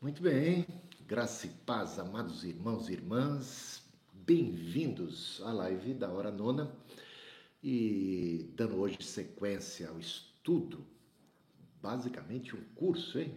[0.00, 0.64] Muito bem,
[1.08, 3.82] graça e paz, amados irmãos e irmãs,
[4.12, 6.72] bem-vindos à live da Hora Nona
[7.60, 10.86] e dando hoje sequência ao estudo,
[11.82, 13.34] basicamente um curso, hein,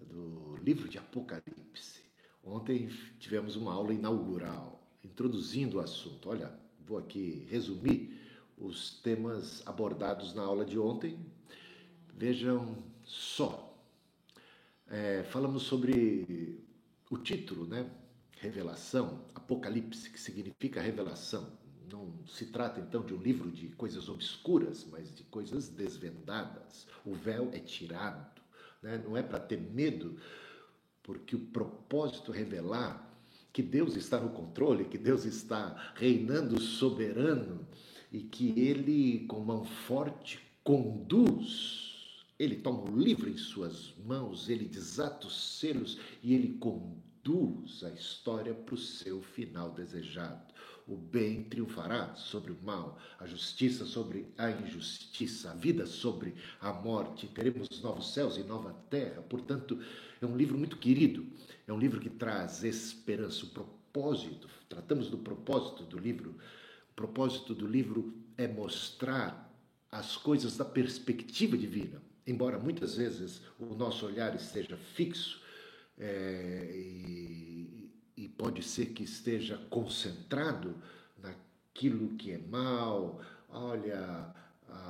[0.00, 2.00] do livro de Apocalipse.
[2.42, 2.88] Ontem
[3.20, 6.28] tivemos uma aula inaugural, introduzindo o assunto.
[6.28, 6.52] Olha,
[6.84, 8.20] vou aqui resumir
[8.58, 11.24] os temas abordados na aula de ontem.
[12.12, 13.73] Vejam só,
[14.90, 16.64] é, falamos sobre
[17.10, 17.90] o título, né?
[18.38, 21.52] Revelação, Apocalipse, que significa revelação.
[21.90, 26.86] Não se trata então de um livro de coisas obscuras, mas de coisas desvendadas.
[27.04, 28.40] O véu é tirado,
[28.82, 29.02] né?
[29.04, 30.18] não é para ter medo,
[31.02, 33.04] porque o propósito é revelar
[33.52, 37.66] que Deus está no controle, que Deus está reinando soberano
[38.10, 41.83] e que Ele, com mão forte, conduz
[42.36, 47.90] ele toma o livro em suas mãos, ele desata os selos e ele conduz a
[47.90, 50.52] história para o seu final desejado.
[50.86, 56.72] O bem triunfará sobre o mal, a justiça sobre a injustiça, a vida sobre a
[56.72, 57.28] morte.
[57.28, 59.22] Teremos novos céus e nova terra.
[59.22, 59.80] Portanto,
[60.20, 61.24] é um livro muito querido,
[61.66, 64.48] é um livro que traz esperança, o propósito.
[64.68, 66.36] Tratamos do propósito do livro.
[66.90, 69.56] O propósito do livro é mostrar
[69.90, 75.42] as coisas da perspectiva divina embora muitas vezes o nosso olhar esteja fixo
[75.98, 80.74] é, e, e, pode ser que esteja concentrado
[81.22, 84.34] naquilo que é mal, olha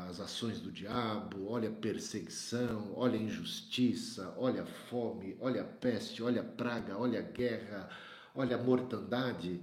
[0.08, 5.64] as ações do diabo, olha a perseguição, olha a injustiça, olha a fome, olha a
[5.64, 7.91] peste, olha a praga, olha a guerra,
[8.34, 9.60] olha a mortandade.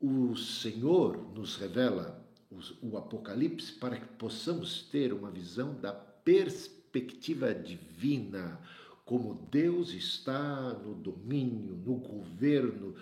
[0.00, 2.22] O Senhor nos revela
[2.82, 8.60] o, Apocalipse para que possamos ter uma visão da perspectiva perspectiva divina,
[9.04, 12.94] como Deus está no domínio, no governo,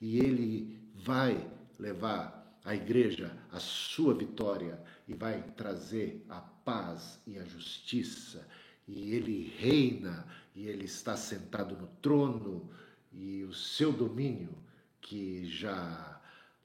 [0.00, 7.38] e Ele vai levar a igreja à sua vitória e vai trazer a paz e
[7.38, 8.46] a justiça,
[8.86, 12.70] e Ele reina, e Ele está sentado no trono,
[13.12, 14.54] e o seu domínio,
[15.00, 16.19] que já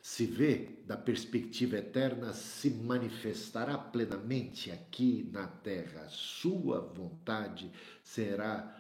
[0.06, 6.08] se vê da perspectiva eterna, se manifestará plenamente aqui na terra.
[6.10, 7.72] Sua vontade
[8.04, 8.80] será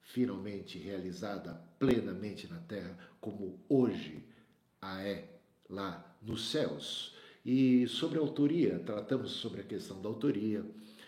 [0.00, 4.24] finalmente realizada plenamente na terra, como hoje
[4.82, 5.38] a é
[5.70, 7.14] lá nos céus.
[7.46, 10.66] E sobre a autoria, tratamos sobre a questão da autoria,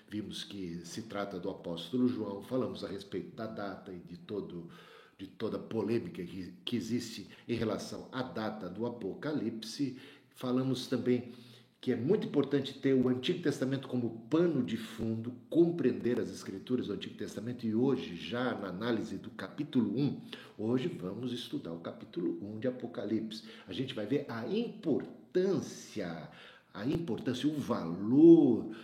[0.08, 4.70] vimos que se trata do apóstolo João, falamos a respeito da data e de todo
[5.20, 9.98] de toda polêmica que, que existe em relação à data do Apocalipse.
[10.30, 11.34] Falamos também
[11.78, 16.86] que é muito importante ter o Antigo Testamento como pano de fundo, compreender as escrituras
[16.86, 20.20] do Antigo Testamento e hoje, já na análise do capítulo 1,
[20.56, 23.44] hoje vamos estudar o capítulo 1 de Apocalipse.
[23.68, 26.30] A gente vai ver a importância,
[26.72, 28.74] a importância, o valor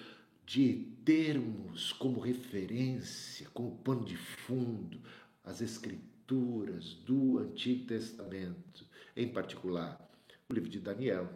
[0.45, 5.01] de termos como referência, como pano de fundo,
[5.43, 8.85] as escrituras escrituras do Antigo Testamento,
[9.17, 9.97] em particular
[10.49, 11.31] o livro de Daniel,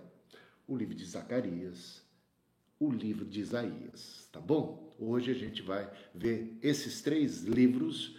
[0.66, 2.02] o livro de Zacarias,
[2.78, 4.92] o livro de Isaías, tá bom?
[4.98, 8.16] Hoje a gente vai ver esses três livros,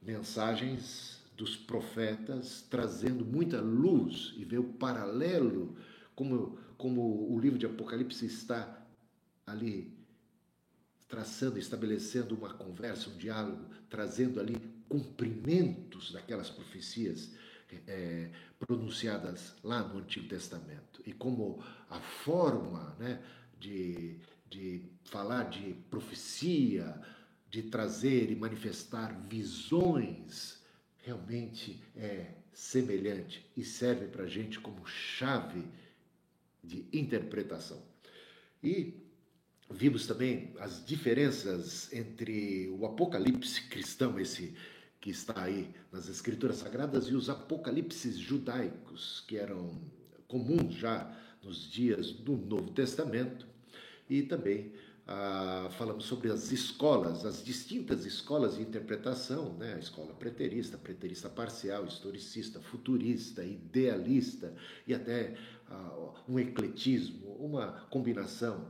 [0.00, 5.76] mensagens dos profetas, trazendo muita luz e ver o paralelo,
[6.14, 8.86] como, como o livro de Apocalipse está
[9.46, 9.92] ali
[11.08, 17.32] traçando, estabelecendo uma conversa, um diálogo, trazendo ali cumprimentos daquelas profecias
[17.86, 18.28] é,
[18.58, 21.00] pronunciadas lá no Antigo Testamento.
[21.06, 23.22] E como a forma né,
[23.58, 24.18] de,
[24.50, 27.00] de falar de profecia,
[27.48, 30.60] de trazer e manifestar visões,
[30.98, 35.64] realmente é semelhante e serve para a gente como chave
[36.62, 37.80] de interpretação.
[38.62, 38.94] E
[39.70, 44.54] vimos também as diferenças entre o Apocalipse cristão, esse
[45.00, 49.80] que está aí nas Escrituras Sagradas e os apocalipses judaicos, que eram
[50.28, 51.10] comuns já
[51.42, 53.46] nos dias do Novo Testamento.
[54.08, 54.72] E também
[55.06, 59.74] ah, falamos sobre as escolas, as distintas escolas de interpretação, né?
[59.74, 64.54] a escola preterista, preterista parcial, historicista, futurista, idealista
[64.86, 65.34] e até
[65.68, 68.68] ah, um ecletismo, uma combinação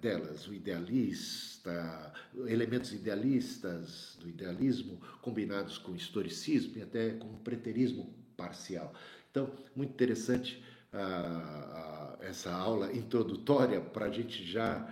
[0.00, 2.12] delas, o idealista,
[2.46, 8.92] elementos idealistas do idealismo combinados com historicismo e até com preterismo parcial.
[9.30, 10.62] Então, muito interessante
[10.92, 14.88] uh, uh, essa aula introdutória para a gente já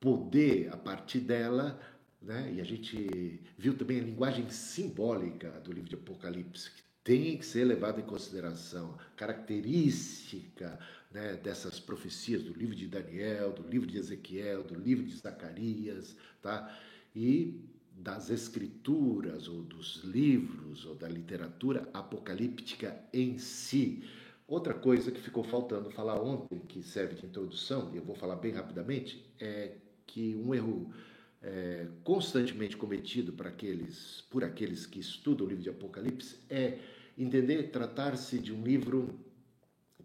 [0.00, 1.80] poder, a partir dela,
[2.20, 2.52] né?
[2.54, 7.46] e a gente viu também a linguagem simbólica do livro de Apocalipse, que tem que
[7.46, 10.76] ser levada em consideração, característica
[11.12, 16.16] né, dessas profecias do livro de Daniel, do livro de Ezequiel, do livro de Zacarias,
[16.42, 16.76] tá?
[17.14, 17.60] e
[17.92, 24.02] das escrituras, ou dos livros, ou da literatura apocalíptica em si.
[24.48, 28.34] Outra coisa que ficou faltando falar ontem, que serve de introdução, e eu vou falar
[28.34, 30.92] bem rapidamente, é que um erro
[31.40, 36.78] é, constantemente cometido por aqueles, por aqueles que estudam o livro de Apocalipse é
[37.16, 39.18] entender tratar-se de um livro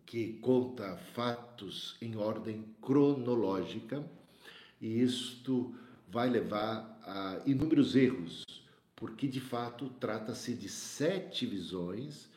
[0.06, 4.04] que conta fatos em ordem cronológica,
[4.80, 5.76] e isto
[6.10, 8.44] vai levar a inúmeros erros,
[8.96, 12.30] porque de fato trata-se de sete visões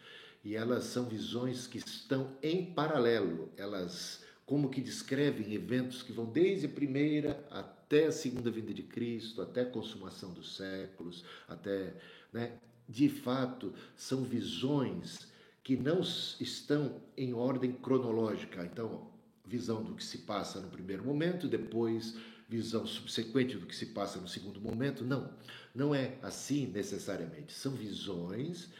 [0.45, 6.27] e elas são visões que estão em paralelo, elas como que descrevem eventos que vão
[6.27, 11.95] desde a primeira até a segunda vinda de Cristo, até a consumação dos séculos, até,
[12.33, 12.59] né?
[12.89, 15.27] De fato, são visões
[15.63, 18.65] que não estão em ordem cronológica.
[18.65, 19.09] Então,
[19.47, 22.17] visão do que se passa no primeiro momento, depois
[22.49, 25.05] visão subsequente do que se passa no segundo momento.
[25.05, 25.31] Não,
[25.75, 27.53] não é assim necessariamente.
[27.53, 28.71] São visões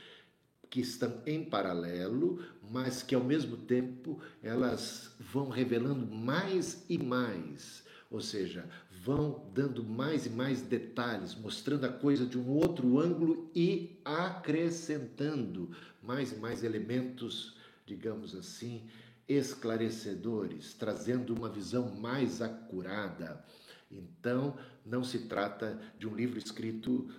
[0.69, 7.85] que estão em paralelo, mas que ao mesmo tempo elas vão revelando mais e mais,
[8.11, 8.69] ou seja,
[9.05, 15.71] vão dando mais e mais detalhes, mostrando a coisa de um outro ângulo e acrescentando
[16.03, 17.55] mais e mais elementos,
[17.85, 18.89] digamos assim,
[19.29, 23.45] esclarecedores, trazendo uma visão mais acurada.
[23.91, 24.57] Então,
[24.87, 27.11] não se trata de um livro escrito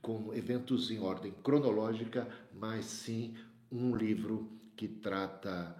[0.00, 3.34] com eventos em ordem cronológica, mas sim
[3.70, 5.76] um livro que trata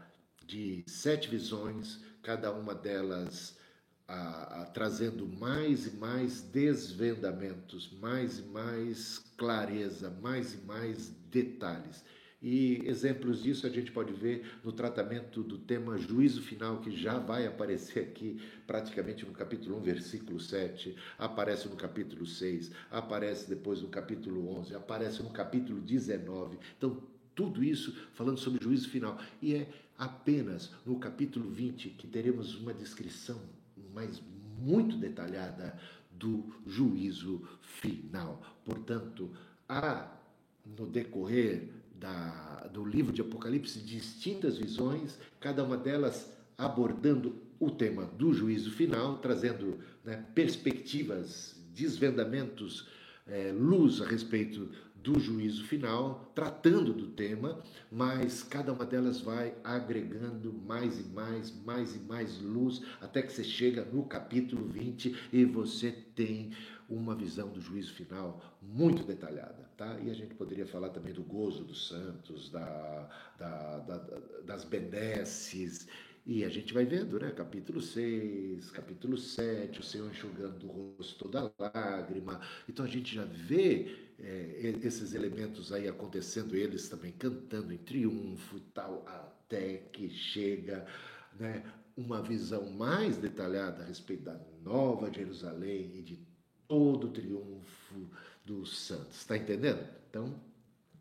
[0.46, 3.58] de sete visões, cada uma delas
[4.10, 12.04] a, a, trazendo mais e mais desvendamentos, mais e mais clareza, mais e mais detalhes.
[12.42, 17.18] E exemplos disso a gente pode ver no tratamento do tema juízo final, que já
[17.18, 23.80] vai aparecer aqui praticamente no capítulo 1, versículo 7, aparece no capítulo 6, aparece depois
[23.80, 26.58] no capítulo 11, aparece no capítulo 19.
[26.76, 27.00] Então,
[27.34, 29.20] tudo isso falando sobre juízo final.
[29.40, 33.59] E é apenas no capítulo 20 que teremos uma descrição
[33.94, 34.22] mais
[34.58, 35.78] muito detalhada
[36.10, 38.42] do juízo final.
[38.64, 39.31] Portanto,
[39.69, 40.12] há
[40.78, 48.04] no decorrer da, do livro de Apocalipse distintas visões, cada uma delas abordando o tema
[48.04, 52.88] do juízo final, trazendo né, perspectivas, desvendamentos,
[53.26, 54.70] é, luz a respeito
[55.02, 61.52] do juízo final, tratando do tema, mas cada uma delas vai agregando mais e mais,
[61.64, 66.52] mais e mais luz, até que você chega no capítulo 20 e você tem
[66.88, 69.70] uma visão do juízo final muito detalhada.
[69.76, 69.99] Tá?
[70.00, 73.08] E a gente poderia falar também do gozo dos santos, da,
[73.38, 73.96] da, da,
[74.44, 75.88] das benesses,
[76.26, 77.31] e a gente vai vendo, né?
[77.31, 82.41] Capítulo 6, capítulo 7, o Senhor enxugando o rosto toda lágrima.
[82.69, 88.56] Então a gente já vê é, esses elementos aí acontecendo, eles também cantando em triunfo
[88.56, 90.87] e tal, até que chega
[91.38, 91.64] né,
[91.96, 96.19] uma visão mais detalhada a respeito da nova Jerusalém e de
[96.69, 98.11] todo o triunfo
[98.44, 99.19] dos santos.
[99.19, 99.86] Está entendendo?
[100.08, 100.41] Então,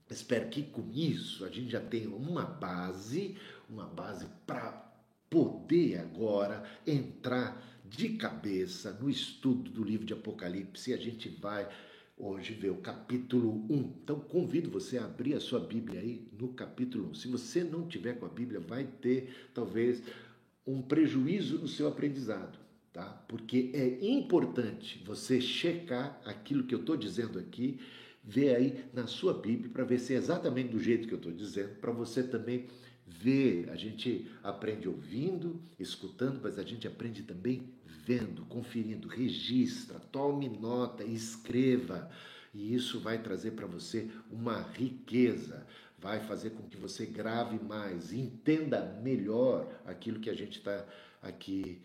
[0.09, 3.38] espero que com isso a gente já tenha uma base,
[3.69, 4.89] uma base para
[5.29, 10.91] poder agora entrar de cabeça no estudo do livro de Apocalipse.
[10.91, 11.67] E a gente vai
[12.19, 13.77] hoje ver o capítulo 1.
[14.03, 17.13] Então convido você a abrir a sua Bíblia aí no capítulo 1.
[17.15, 20.03] Se você não tiver com a Bíblia, vai ter talvez
[20.67, 22.59] um prejuízo no seu aprendizado
[22.93, 23.05] tá?
[23.27, 27.79] Porque é importante você checar aquilo que eu estou dizendo aqui,
[28.23, 31.31] ver aí na sua Bíblia para ver se é exatamente do jeito que eu estou
[31.31, 32.67] dizendo, para você também
[33.07, 33.69] ver.
[33.69, 37.69] A gente aprende ouvindo, escutando, mas a gente aprende também
[38.09, 39.07] vendo, conferindo.
[39.07, 42.09] Registra, tome nota, escreva.
[42.51, 45.67] E isso vai trazer para você uma riqueza,
[45.99, 50.83] vai fazer com que você grave mais, entenda melhor aquilo que a gente está
[51.21, 51.79] aqui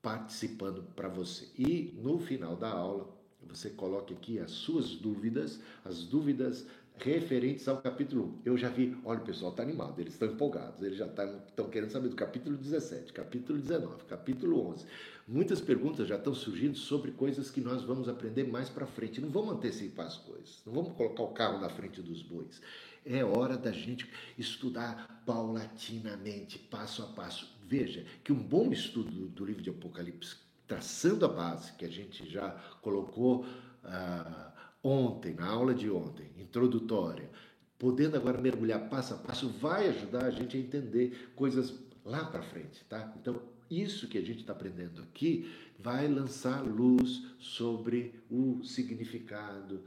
[0.00, 1.50] participando para você.
[1.58, 3.14] E no final da aula,
[3.46, 6.66] você coloque aqui as suas dúvidas, as dúvidas
[7.04, 8.42] referentes ao capítulo 1.
[8.44, 11.64] Eu já vi, olha o pessoal está animado, eles estão empolgados, eles já estão tá,
[11.64, 14.86] querendo saber do capítulo 17, capítulo 19, capítulo 11.
[15.26, 19.20] Muitas perguntas já estão surgindo sobre coisas que nós vamos aprender mais para frente.
[19.20, 22.60] Não vamos antecipar as coisas, não vamos colocar o carro na frente dos bois.
[23.04, 27.52] É hora da gente estudar paulatinamente, passo a passo.
[27.66, 30.36] Veja que um bom estudo do livro de Apocalipse,
[30.68, 33.44] traçando a base que a gente já colocou
[33.84, 34.51] ah,
[34.82, 37.30] ontem, na aula de ontem, introdutória,
[37.78, 41.74] podendo agora mergulhar passo a passo, vai ajudar a gente a entender coisas
[42.04, 43.12] lá para frente, tá?
[43.20, 49.84] Então, isso que a gente está aprendendo aqui vai lançar luz sobre o significado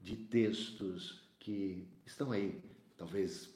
[0.00, 2.60] de textos que estão aí,
[2.96, 3.55] talvez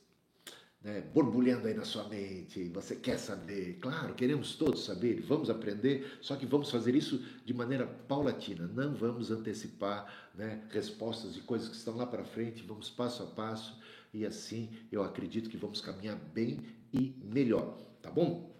[0.82, 6.18] né, borbulhando aí na sua mente, você quer saber, claro, queremos todos saber, vamos aprender,
[6.22, 11.68] só que vamos fazer isso de maneira paulatina, não vamos antecipar né, respostas de coisas
[11.68, 13.78] que estão lá para frente, vamos passo a passo
[14.12, 16.58] e assim eu acredito que vamos caminhar bem
[16.92, 18.50] e melhor, tá bom?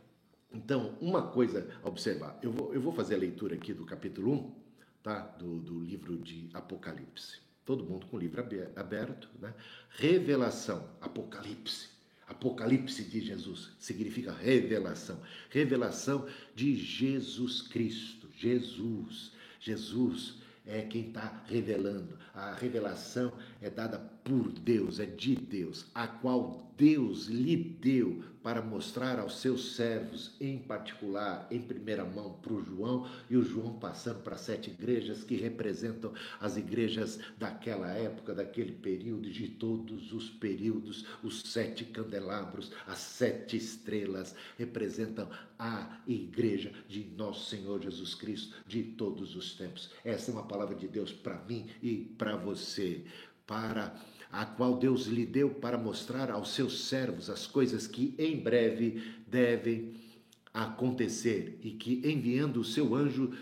[0.53, 4.33] Então, uma coisa a observar, eu vou, eu vou fazer a leitura aqui do capítulo
[4.33, 4.55] 1,
[5.03, 5.21] tá?
[5.21, 7.39] do, do livro de Apocalipse.
[7.65, 9.55] Todo mundo com o livro aberto, né?
[9.91, 12.00] Revelação, Apocalipse.
[12.31, 15.21] Apocalipse de Jesus significa revelação.
[15.51, 18.29] Revelação de Jesus Cristo.
[18.39, 19.33] Jesus.
[19.59, 22.17] Jesus é quem está revelando.
[22.33, 28.63] A revelação é dada por Deus, é de Deus, a qual Deus lhe deu para
[28.63, 33.79] mostrar aos seus servos, em particular, em primeira mão, para o João, e o João
[33.79, 40.31] passando para sete igrejas que representam as igrejas daquela época, daquele período, de todos os
[40.31, 45.29] períodos, os sete candelabros, as sete estrelas, representam
[45.59, 49.91] a igreja de nosso Senhor Jesus Cristo de todos os tempos.
[50.03, 53.05] Essa é uma palavra de Deus para mim e para você,
[53.47, 53.95] para
[54.33, 59.03] a qual Deus lhe deu para mostrar aos seus servos as coisas que em breve
[59.27, 59.95] devem
[60.55, 63.33] acontecer e que enviando o seu anjo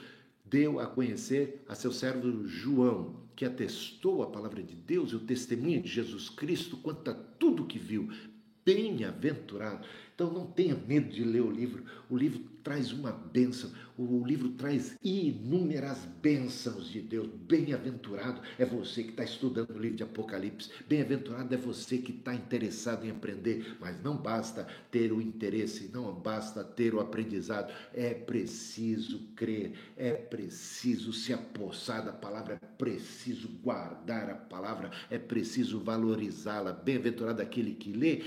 [0.44, 5.20] deu a conhecer a seu servo João, que atestou a palavra de Deus e o
[5.20, 8.10] testemunho de Jesus Cristo quanto a tudo que viu.
[8.64, 9.86] Bem-aventurado.
[10.18, 11.84] Então não tenha medo de ler o livro.
[12.10, 17.28] O livro traz uma bênção, o livro traz inúmeras bênçãos de Deus.
[17.46, 22.34] Bem-aventurado é você que está estudando o livro de Apocalipse, bem-aventurado é você que está
[22.34, 28.12] interessado em aprender, mas não basta ter o interesse, não basta ter o aprendizado, é
[28.12, 35.78] preciso crer, é preciso se apossar da palavra, é preciso guardar a palavra, é preciso
[35.78, 36.72] valorizá-la.
[36.72, 38.24] Bem-aventurado aquele que lê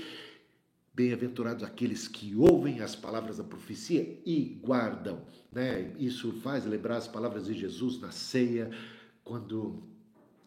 [0.94, 5.24] Bem-aventurados aqueles que ouvem as palavras da profecia e guardam.
[5.50, 5.94] Né?
[5.98, 8.70] Isso faz lembrar as palavras de Jesus na ceia,
[9.24, 9.82] quando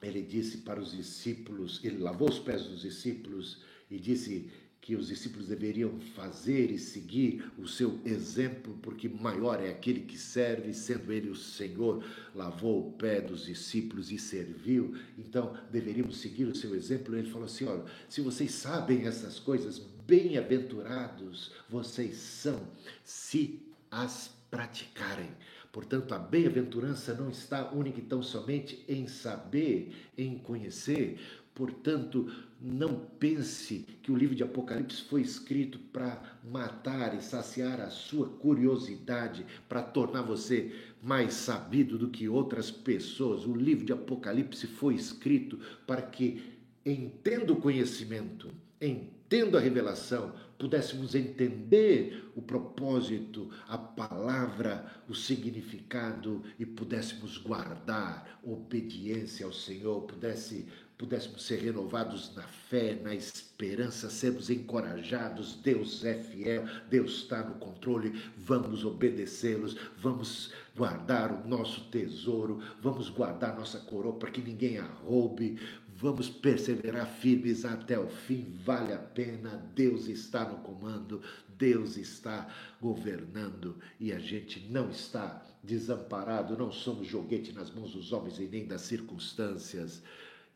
[0.01, 4.51] ele disse para os discípulos, ele lavou os pés dos discípulos e disse
[4.85, 10.15] que os discípulos deveriam fazer e seguir o seu exemplo, porque maior é aquele que
[10.15, 16.45] serve, sendo ele o Senhor, lavou o pé dos discípulos e serviu, então deveríamos seguir
[16.45, 17.17] o seu exemplo.
[17.17, 22.67] Ele falou assim: olha, se vocês sabem essas coisas, bem-aventurados vocês são,
[23.03, 25.29] se as praticarem.
[25.71, 31.19] Portanto, a bem-aventurança não está única e tão somente em saber, em conhecer,
[31.55, 32.29] Portanto,
[32.61, 38.27] não pense que o livro de Apocalipse foi escrito para matar e saciar a sua
[38.27, 43.45] curiosidade, para tornar você mais sabido do que outras pessoas.
[43.45, 45.57] O livro de Apocalipse foi escrito
[45.87, 46.43] para que,
[46.85, 49.14] entenda o conhecimento, entenda
[49.57, 59.51] a revelação, pudéssemos entender o propósito, a palavra, o significado e pudéssemos guardar obediência ao
[59.51, 60.67] Senhor, pudesse
[60.97, 65.55] pudéssemos ser renovados na fé, na esperança, sermos encorajados.
[65.55, 73.09] Deus é fiel, Deus está no controle, vamos obedecê-los, vamos guardar o nosso tesouro, vamos
[73.09, 75.59] guardar nossa coroa para que ninguém a roube.
[76.05, 79.67] Vamos perseverar firmes até o fim, vale a pena.
[79.73, 81.19] Deus está no comando,
[81.57, 82.47] Deus está
[82.79, 88.45] governando e a gente não está desamparado, não somos joguete nas mãos dos homens e
[88.45, 90.03] nem das circunstâncias.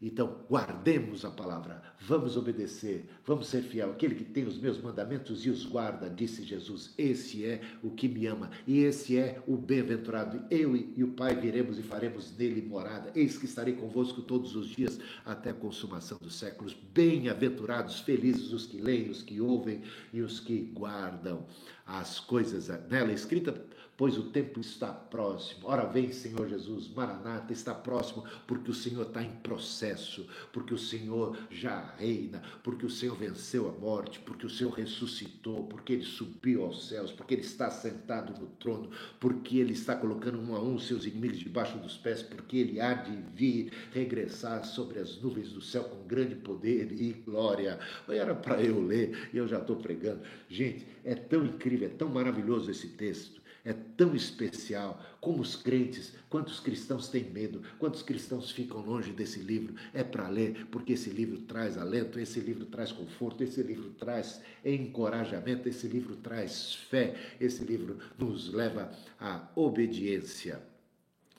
[0.01, 3.91] Então, guardemos a palavra, vamos obedecer, vamos ser fiel.
[3.91, 8.08] Aquele que tem os meus mandamentos e os guarda, disse Jesus, esse é o que
[8.08, 10.41] me ama e esse é o bem-aventurado.
[10.50, 13.12] Eu e o Pai viremos e faremos nele morada.
[13.13, 16.74] Eis que estarei convosco todos os dias até a consumação dos séculos.
[16.74, 19.82] Bem-aventurados, felizes os que leem, os que ouvem
[20.13, 21.46] e os que guardam
[21.86, 23.51] as coisas nela escrita
[24.00, 25.68] pois o tempo está próximo.
[25.68, 30.77] Ora vem, Senhor Jesus, Maranata está próximo, porque o Senhor está em processo, porque o
[30.77, 36.06] Senhor já reina, porque o Senhor venceu a morte, porque o Senhor ressuscitou, porque ele
[36.06, 38.89] subiu aos céus, porque ele está sentado no trono,
[39.20, 42.94] porque ele está colocando um a um seus inimigos debaixo dos pés, porque ele há
[42.94, 47.77] de vir regressar sobre as nuvens do céu com grande poder e glória.
[48.08, 50.22] Era para eu ler e eu já estou pregando.
[50.48, 55.04] Gente, é tão incrível, é tão maravilhoso esse texto é tão especial.
[55.20, 59.75] Como os crentes, quantos cristãos têm medo, quantos cristãos ficam longe desse livro.
[59.94, 64.42] É para ler, porque esse livro traz alento, esse livro traz conforto, esse livro traz
[64.63, 70.62] encorajamento, esse livro traz fé, esse livro nos leva à obediência.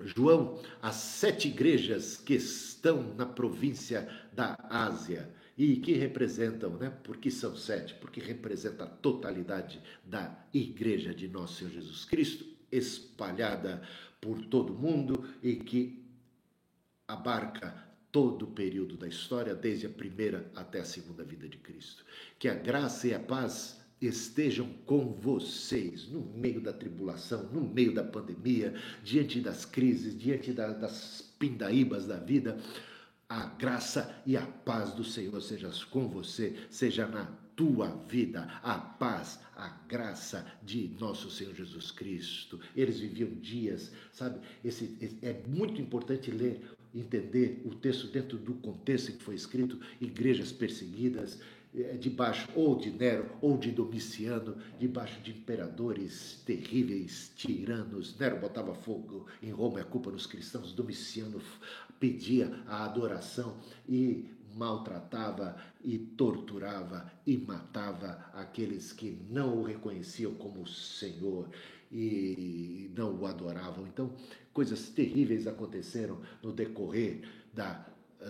[0.02, 5.28] João, as sete igrejas que estão na província da Ásia
[5.62, 6.90] e que representam, né?
[7.04, 13.82] Porque são sete, porque representa a totalidade da igreja de nosso Senhor Jesus Cristo, espalhada
[14.22, 16.02] por todo o mundo e que
[17.06, 17.76] abarca
[18.10, 22.06] todo o período da história, desde a primeira até a segunda vida de Cristo.
[22.38, 27.92] Que a graça e a paz estejam com vocês no meio da tribulação, no meio
[27.92, 28.72] da pandemia,
[29.04, 32.56] diante das crises, diante da, das pindaíbas da vida
[33.30, 38.76] a graça e a paz do Senhor seja com você, seja na tua vida, a
[38.76, 42.58] paz, a graça de nosso Senhor Jesus Cristo.
[42.74, 44.40] Eles viviam dias, sabe?
[44.64, 46.60] Esse, esse, é muito importante ler,
[46.92, 51.38] entender o texto dentro do contexto em que foi escrito: igrejas perseguidas,
[51.72, 58.18] é, debaixo ou de Nero ou de Domiciano, debaixo de imperadores terríveis, tiranos.
[58.18, 60.72] Nero botava fogo em Roma, é culpa nos cristãos.
[60.72, 61.40] Domiciano
[62.00, 70.66] pedia a adoração e maltratava e torturava e matava aqueles que não o reconheciam como
[70.66, 71.48] Senhor
[71.92, 73.86] e não o adoravam.
[73.86, 74.12] Então,
[74.52, 77.22] coisas terríveis aconteceram no decorrer
[77.54, 77.86] da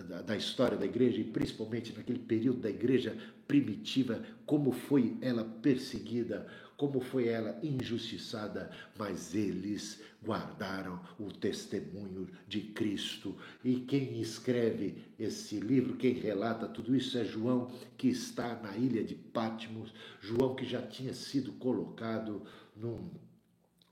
[0.07, 5.43] da, da, história da igreja e principalmente naquele período da igreja primitiva, como foi ela
[5.43, 6.47] perseguida,
[6.81, 13.37] como foi ela injustiçada, mas eles guardaram o testemunho de Cristo.
[13.63, 19.03] E quem escreve esse livro, quem relata tudo isso é João, que está na ilha
[19.03, 22.41] de Patmos, João que já tinha sido colocado
[22.75, 23.11] num,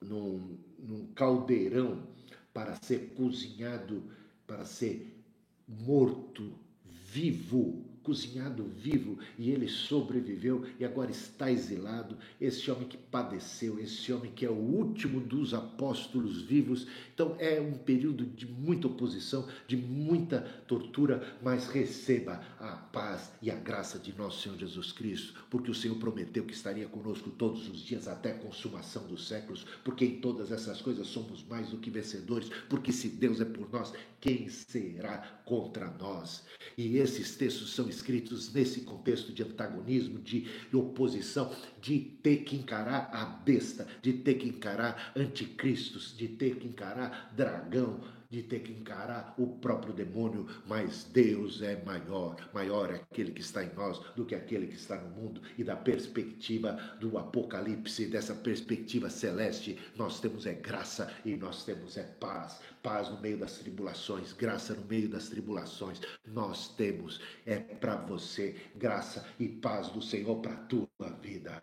[0.02, 2.08] num, num caldeirão
[2.52, 4.04] para ser cozinhado,
[4.48, 5.24] para ser
[5.68, 6.52] morto,
[6.84, 12.18] vivo, cozinhado vivo, e ele sobreviveu e agora está exilado.
[12.40, 16.88] Esse homem que padeceu, esse homem que é o último dos apóstolos vivos.
[17.14, 23.52] Então é um período de muita oposição, de muita tortura, mas receba a paz e
[23.52, 27.70] a graça de nosso Senhor Jesus Cristo, porque o Senhor prometeu que estaria conosco todos
[27.70, 31.78] os dias até a consumação dos séculos, porque em todas essas coisas somos mais do
[31.78, 36.44] que vencedores, porque se Deus é por nós, quem será contra nós?
[36.78, 43.10] E esses textos são escritos nesse contexto de antagonismo, de oposição, de ter que encarar
[43.12, 48.00] a besta, de ter que encarar anticristos, de ter que encarar dragão,
[48.30, 53.42] de ter que encarar o próprio demônio, mas Deus é maior, maior é aquele que
[53.42, 55.42] está em nós do que aquele que está no mundo.
[55.58, 61.98] E da perspectiva do Apocalipse, dessa perspectiva celeste, nós temos é graça e nós temos
[61.98, 62.62] é paz.
[62.82, 66.02] Paz no meio das tribulações, graça no meio das tribulações.
[66.26, 70.88] Nós temos é para você graça e paz do Senhor para a tua
[71.22, 71.60] vida.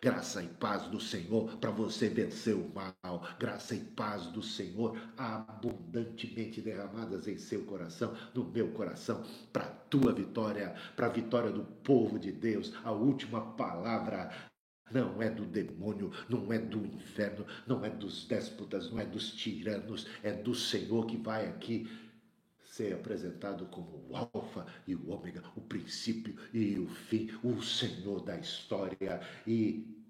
[0.00, 3.26] Graça e paz do Senhor para você vencer o mal.
[3.38, 9.64] Graça e paz do Senhor abundante abundantemente derramadas em seu coração, no meu coração, para
[9.64, 12.72] tua vitória, para a vitória do povo de Deus.
[12.84, 14.30] A última palavra
[14.90, 19.32] não é do demônio, não é do inferno, não é dos déspotas, não é dos
[19.32, 21.88] tiranos, é do Senhor que vai aqui
[22.64, 28.22] ser apresentado como o Alfa e o Ômega, o princípio e o fim, o Senhor
[28.22, 29.20] da história.
[29.46, 30.06] E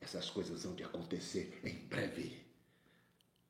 [0.00, 2.36] essas coisas vão de acontecer em breve.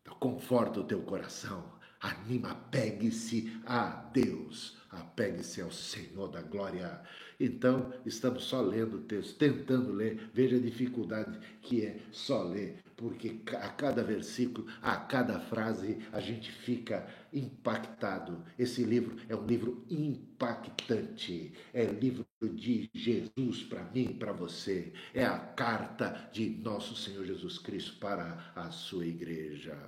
[0.03, 7.03] Então, conforta o teu coração, Anima, apegue-se a Deus, apegue-se ao Senhor da glória.
[7.41, 10.29] Então, estamos só lendo o texto, tentando ler.
[10.35, 16.21] Veja a dificuldade que é só ler, porque a cada versículo, a cada frase, a
[16.21, 18.45] gente fica impactado.
[18.59, 21.55] Esse livro é um livro impactante.
[21.73, 24.93] É livro de Jesus para mim para você.
[25.15, 29.79] É a carta de nosso Senhor Jesus Cristo para a sua igreja.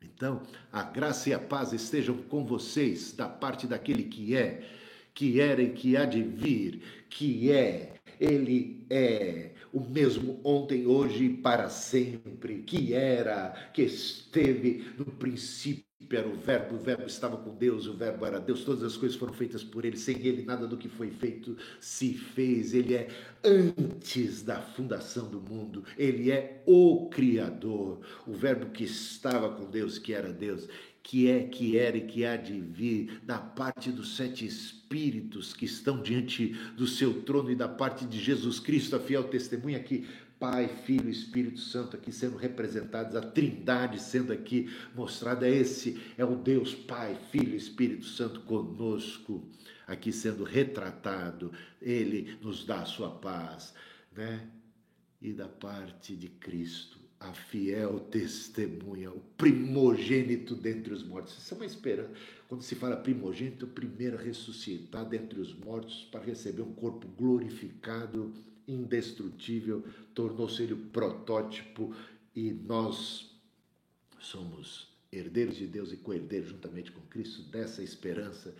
[0.00, 4.78] Então, a graça e a paz estejam com vocês da parte daquele que é,
[5.14, 11.24] que era e que há de vir, que é, ele é o mesmo ontem, hoje
[11.24, 17.36] e para sempre, que era, que esteve no princípio era o Verbo, o Verbo estava
[17.36, 20.42] com Deus, o Verbo era Deus, todas as coisas foram feitas por Ele, sem Ele
[20.42, 22.74] nada do que foi feito se fez.
[22.74, 23.08] Ele é
[23.44, 29.98] antes da fundação do mundo, Ele é o Criador, o Verbo que estava com Deus,
[29.98, 30.66] que era Deus,
[31.02, 35.64] que é, que era e que há de vir, da parte dos sete Espíritos que
[35.64, 40.06] estão diante do seu trono e da parte de Jesus Cristo, a fiel testemunha que
[40.40, 45.46] Pai, Filho e Espírito Santo aqui sendo representados, a Trindade sendo aqui mostrada.
[45.46, 49.46] Esse é o Deus Pai, Filho e Espírito Santo conosco,
[49.86, 51.52] aqui sendo retratado.
[51.80, 53.74] Ele nos dá a sua paz,
[54.16, 54.48] né?
[55.20, 61.36] E da parte de Cristo, a fiel testemunha, o primogênito dentre os mortos.
[61.36, 62.10] Isso é uma esperança.
[62.48, 67.06] Quando se fala primogênito, o primeiro a ressuscitar dentre os mortos para receber um corpo
[67.08, 68.32] glorificado
[68.66, 71.94] indestrutível, tornou-se ele o protótipo
[72.34, 73.30] e nós
[74.18, 78.54] somos herdeiros de Deus e co-herdeiros juntamente com Cristo dessa esperança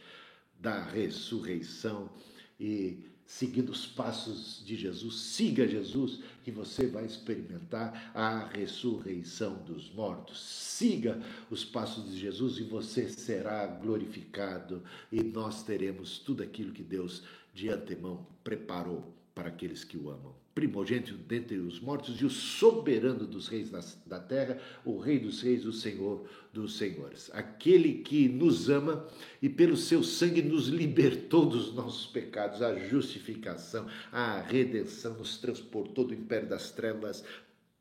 [0.58, 2.10] da ressurreição
[2.58, 9.88] e seguindo os passos de Jesus, siga Jesus e você vai experimentar a ressurreição dos
[9.94, 10.40] mortos.
[10.40, 16.82] Siga os passos de Jesus e você será glorificado e nós teremos tudo aquilo que
[16.82, 17.22] Deus
[17.54, 20.39] de antemão preparou para aqueles que o amam.
[20.60, 23.70] Primogênito dentre os mortos e o soberano dos reis
[24.04, 27.30] da terra, o Rei dos Reis, o Senhor dos Senhores.
[27.32, 29.08] Aquele que nos ama
[29.40, 36.06] e pelo seu sangue nos libertou dos nossos pecados, a justificação, a redenção, nos transportou
[36.06, 37.24] do império das trevas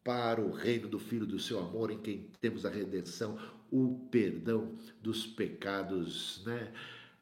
[0.02, 3.38] para o reino do Filho do seu amor, em quem temos a redenção,
[3.70, 6.72] o perdão dos pecados, né?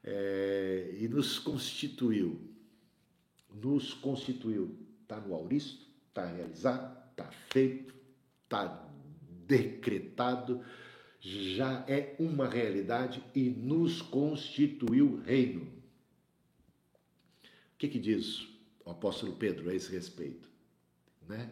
[0.04, 2.40] É, e nos constituiu
[3.62, 4.87] nos constituiu.
[5.08, 7.96] Está no auristo, está realizado, está feito,
[8.44, 8.86] está
[9.48, 10.62] decretado,
[11.22, 15.62] já é uma realidade e nos constituiu reino.
[15.62, 18.50] O que, que diz
[18.84, 20.50] o apóstolo Pedro a esse respeito?
[21.26, 21.52] Né?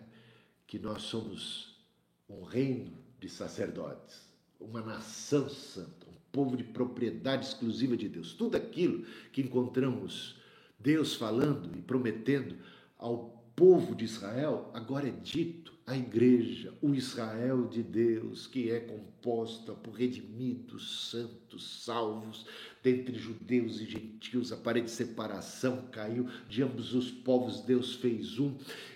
[0.67, 1.79] Que nós somos
[2.27, 2.91] um reino
[3.21, 4.27] de sacerdotes,
[4.59, 8.33] uma nação santa, um povo de propriedade exclusiva de Deus.
[8.33, 10.35] Tudo aquilo que encontramos
[10.77, 12.57] Deus falando e prometendo
[12.97, 18.79] ao povo de Israel, agora é dito à igreja, o Israel de Deus, que é
[18.79, 22.45] composta por redimidos, santos, salvos,
[22.85, 28.37] dentre judeus e gentios, a parede de separação caiu, de ambos os povos Deus fez
[28.37, 28.53] um,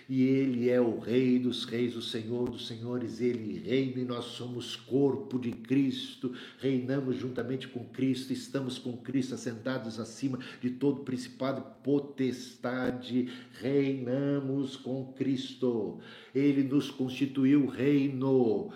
[0.08, 4.26] e ele é o Rei dos Reis, o Senhor dos Senhores, ele reina e nós
[4.26, 11.02] somos corpo de Cristo, reinamos juntamente com Cristo, estamos com Cristo assentados acima de todo
[11.02, 13.28] principado potestade,
[13.60, 15.98] reinamos com Cristo,
[16.32, 18.70] ele nos constituiu reino.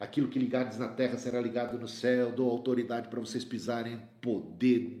[0.00, 4.98] Aquilo que ligares na terra será ligado no céu, dou autoridade para vocês pisarem poder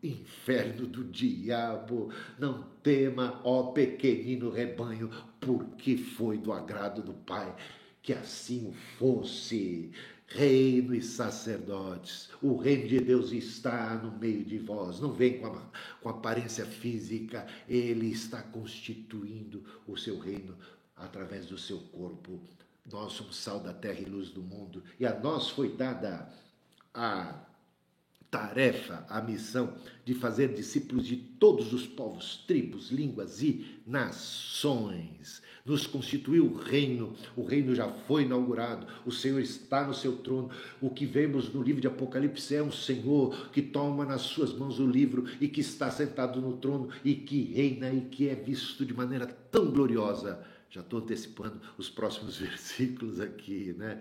[0.00, 2.12] inferno do diabo.
[2.38, 7.52] Não tema, ó pequenino rebanho, porque foi do agrado do Pai
[8.00, 9.90] que assim fosse.
[10.30, 15.46] Reino e sacerdotes, o reino de Deus está no meio de vós, não vem com,
[15.46, 15.70] a,
[16.02, 20.54] com aparência física, ele está constituindo o seu reino
[20.94, 22.38] através do seu corpo.
[22.90, 26.28] Nós somos sal da terra e luz do mundo, e a nós foi dada
[26.94, 27.48] a
[28.30, 29.74] tarefa, a missão
[30.04, 35.42] de fazer discípulos de todos os povos, tribos, línguas e nações.
[35.64, 40.50] Nos constituiu o reino, o reino já foi inaugurado, o Senhor está no seu trono.
[40.80, 44.78] O que vemos no livro de Apocalipse é um Senhor que toma nas suas mãos
[44.78, 48.84] o livro e que está sentado no trono e que reina e que é visto
[48.84, 50.44] de maneira tão gloriosa.
[50.70, 54.00] Já estou antecipando os próximos versículos aqui, né?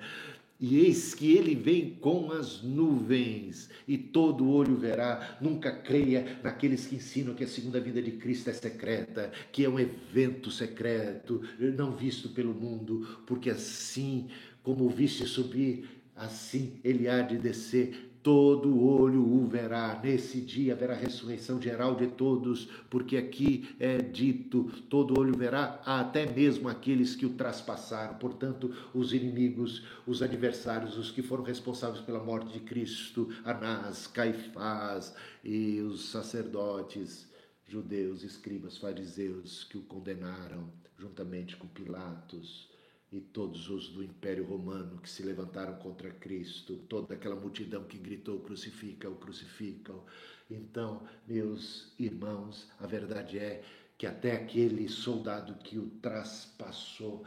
[0.60, 5.38] E eis que ele vem com as nuvens, e todo olho verá.
[5.40, 9.70] Nunca creia naqueles que ensinam que a segunda vinda de Cristo é secreta, que é
[9.70, 14.30] um evento secreto, não visto pelo mundo, porque assim
[14.64, 20.00] como o viste subir, assim ele há de descer todo olho o verá.
[20.04, 26.26] Nesse dia haverá ressurreição geral de todos, porque aqui é dito: todo olho verá, até
[26.26, 28.16] mesmo aqueles que o traspassaram.
[28.16, 35.14] Portanto, os inimigos, os adversários, os que foram responsáveis pela morte de Cristo, Anás, Caifás
[35.44, 37.28] e os sacerdotes
[37.68, 42.77] judeus, escribas, fariseus que o condenaram juntamente com Pilatos
[43.12, 47.98] e todos os do Império Romano que se levantaram contra Cristo, toda aquela multidão que
[47.98, 50.04] gritou: crucifica-o, crucifica-o.
[50.50, 53.64] Então, meus irmãos, a verdade é
[53.98, 57.26] que até aquele soldado que o traspassou,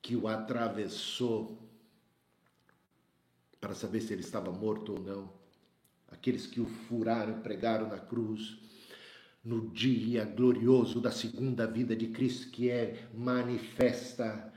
[0.00, 1.58] que o atravessou,
[3.60, 5.32] para saber se ele estava morto ou não,
[6.08, 8.58] aqueles que o furaram, pregaram na cruz,
[9.42, 14.53] no dia glorioso da segunda vida de Cristo, que é manifesta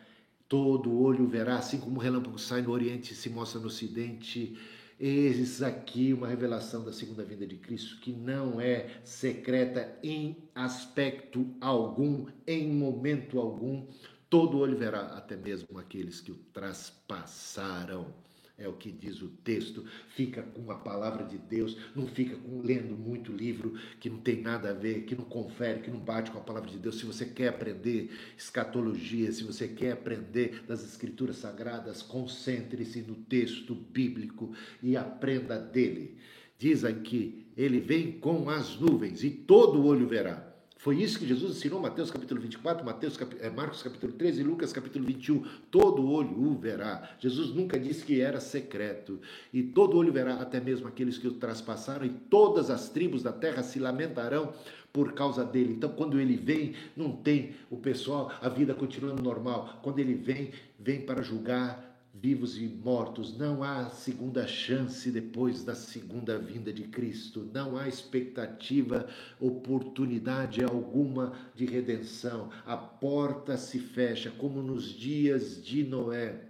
[0.47, 4.57] Todo olho verá, assim como o relâmpago sai no Oriente e se mostra no Ocidente.
[4.99, 11.45] Eis aqui uma revelação da segunda vinda de Cristo que não é secreta em aspecto
[11.61, 13.87] algum, em momento algum.
[14.29, 18.26] todo olho verá, até mesmo aqueles que o traspassaram.
[18.57, 19.85] É o que diz o texto.
[20.09, 24.41] Fica com a palavra de Deus, não fica com, lendo muito livro que não tem
[24.41, 26.97] nada a ver, que não confere, que não bate com a palavra de Deus.
[26.97, 33.75] Se você quer aprender escatologia, se você quer aprender das escrituras sagradas, concentre-se no texto
[33.75, 36.17] bíblico e aprenda dele.
[36.57, 40.46] Diz aqui, ele vem com as nuvens e todo olho verá
[40.87, 44.71] foi isso que Jesus ensinou, Mateus capítulo 24, Mateus, é, Marcos capítulo 13 e Lucas
[44.71, 45.43] capítulo 21.
[45.69, 47.09] Todo olho o verá.
[47.19, 49.19] Jesus nunca disse que era secreto.
[49.51, 53.33] E todo olho verá, até mesmo aqueles que o traspassaram, e todas as tribos da
[53.33, 54.53] terra se lamentarão
[54.93, 55.73] por causa dele.
[55.73, 59.81] Então, quando ele vem, não tem o pessoal, a vida continuando normal.
[59.83, 61.86] Quando ele vem, vem para julgar
[62.21, 63.37] vivos e mortos.
[63.37, 67.49] Não há segunda chance depois da segunda vinda de Cristo.
[67.53, 69.07] Não há expectativa,
[69.39, 72.49] oportunidade alguma de redenção.
[72.65, 76.43] A porta se fecha, como nos dias de Noé.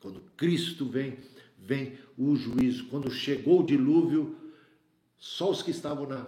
[0.00, 1.18] Quando Cristo vem,
[1.58, 2.86] vem o juízo.
[2.88, 4.36] Quando chegou o dilúvio,
[5.16, 6.26] só os que estavam na,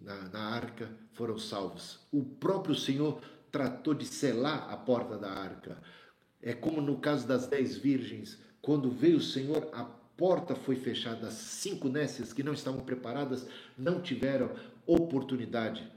[0.00, 2.00] na, na arca foram salvos.
[2.12, 5.80] O próprio Senhor tratou de selar a porta da arca
[6.44, 11.28] é como no caso das dez virgens, quando veio o Senhor, a porta foi fechada,
[11.28, 13.46] as cinco nécias que não estavam preparadas
[13.78, 14.50] não tiveram
[14.86, 15.90] oportunidade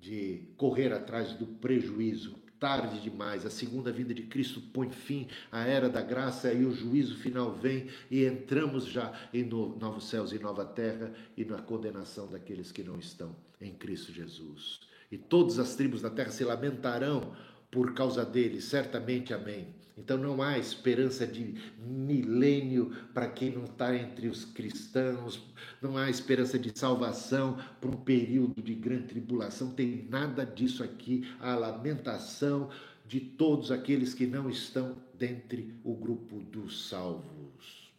[0.00, 2.34] de correr atrás do prejuízo.
[2.58, 6.72] Tarde demais, a segunda vinda de Cristo põe fim à era da graça e o
[6.72, 12.26] juízo final vem e entramos já em novos céus e nova terra e na condenação
[12.26, 14.80] daqueles que não estão em Cristo Jesus.
[15.12, 17.34] E todas as tribos da terra se lamentarão
[17.70, 19.79] por causa dele, certamente amém.
[20.00, 25.46] Então não há esperança de milênio para quem não está entre os cristãos,
[25.80, 31.28] não há esperança de salvação para um período de grande tribulação, tem nada disso aqui.
[31.38, 32.70] A lamentação
[33.06, 37.92] de todos aqueles que não estão dentre o grupo dos salvos.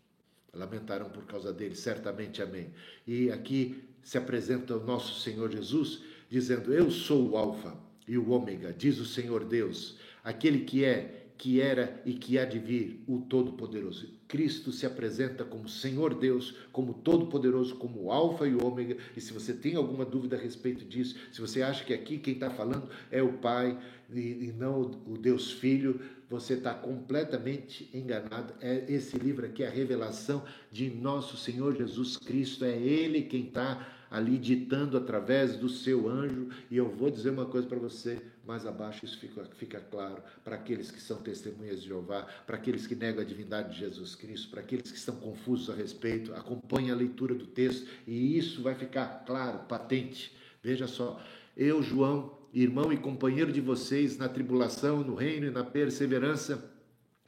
[0.54, 2.74] Lamentarão por causa dele, certamente amém.
[3.06, 8.32] E aqui se apresenta o nosso Senhor Jesus dizendo: Eu sou o Alfa e o
[8.32, 13.04] Ômega, diz o Senhor Deus, aquele que é que era e que há de vir,
[13.08, 14.08] o Todo-Poderoso.
[14.28, 18.96] Cristo se apresenta como Senhor Deus, como Todo-Poderoso, como Alfa e Ômega.
[19.18, 22.36] E se você tem alguma dúvida a respeito disso, se você acha que aqui quem
[22.36, 23.76] está falando é o Pai
[24.14, 26.00] e, e não o Deus Filho,
[26.30, 28.54] você está completamente enganado.
[28.62, 32.66] É esse livro aqui é a revelação de nosso Senhor Jesus Cristo.
[32.66, 36.50] É Ele quem está ali ditando através do seu anjo.
[36.70, 40.58] E eu vou dizer uma coisa para você: mais abaixo isso fica, fica claro para
[40.58, 44.50] aqueles que são testemunhas de Jeová, para aqueles que negam a divindade de Jesus Cristo,
[44.50, 46.34] para aqueles que estão confusos a respeito.
[46.34, 50.36] Acompanhe a leitura do texto e isso vai ficar claro, patente.
[50.62, 51.20] Veja só,
[51.56, 56.70] eu, João, irmão e companheiro de vocês na tribulação, no reino e na perseverança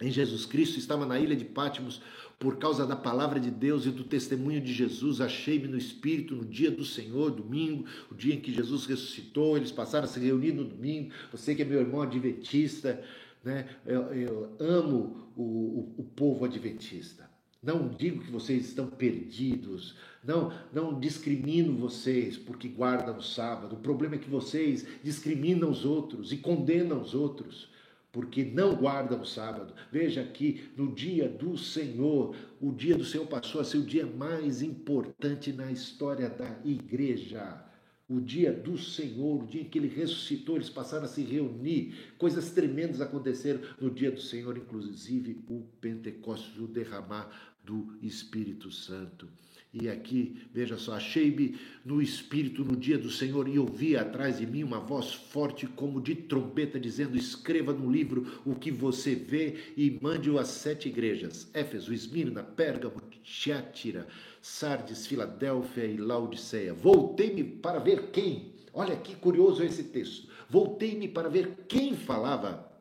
[0.02, 2.02] em Jesus Cristo, estava na ilha de Pátimos
[2.40, 6.46] por causa da palavra de Deus e do testemunho de Jesus, achei-me no Espírito no
[6.46, 10.52] dia do Senhor, domingo, o dia em que Jesus ressuscitou, eles passaram a se reunir
[10.52, 11.12] no domingo.
[11.32, 13.02] Você que é meu irmão adventista,
[13.44, 13.68] né?
[13.86, 17.32] eu, eu amo o, o, o povo adventista.
[17.62, 23.76] Não digo que vocês estão perdidos, não, não discrimino vocês porque guardam o sábado.
[23.76, 27.70] O problema é que vocês discriminam os outros e condenam os outros
[28.14, 29.74] porque não guardam o sábado.
[29.92, 34.06] Veja aqui, no dia do Senhor, o dia do Senhor passou a ser o dia
[34.06, 37.66] mais importante na história da igreja.
[38.08, 42.14] O dia do Senhor, o dia em que ele ressuscitou, eles passaram a se reunir.
[42.20, 49.28] Coisas tremendas aconteceram no dia do Senhor, inclusive o Pentecostes, o derramar do Espírito Santo.
[49.74, 54.46] E aqui, veja só, achei-me no Espírito no dia do Senhor e ouvi atrás de
[54.46, 59.74] mim uma voz forte como de trombeta, dizendo: Escreva no livro o que você vê
[59.76, 64.08] e mande-o às sete igrejas: Éfeso, Esmirna, Pérgamo, Tiátira,
[64.40, 66.72] Sardes, Filadélfia e Laodiceia.
[66.72, 68.54] Voltei-me para ver quem.
[68.72, 70.30] Olha que curioso esse texto.
[70.48, 72.72] Voltei-me para ver quem falava.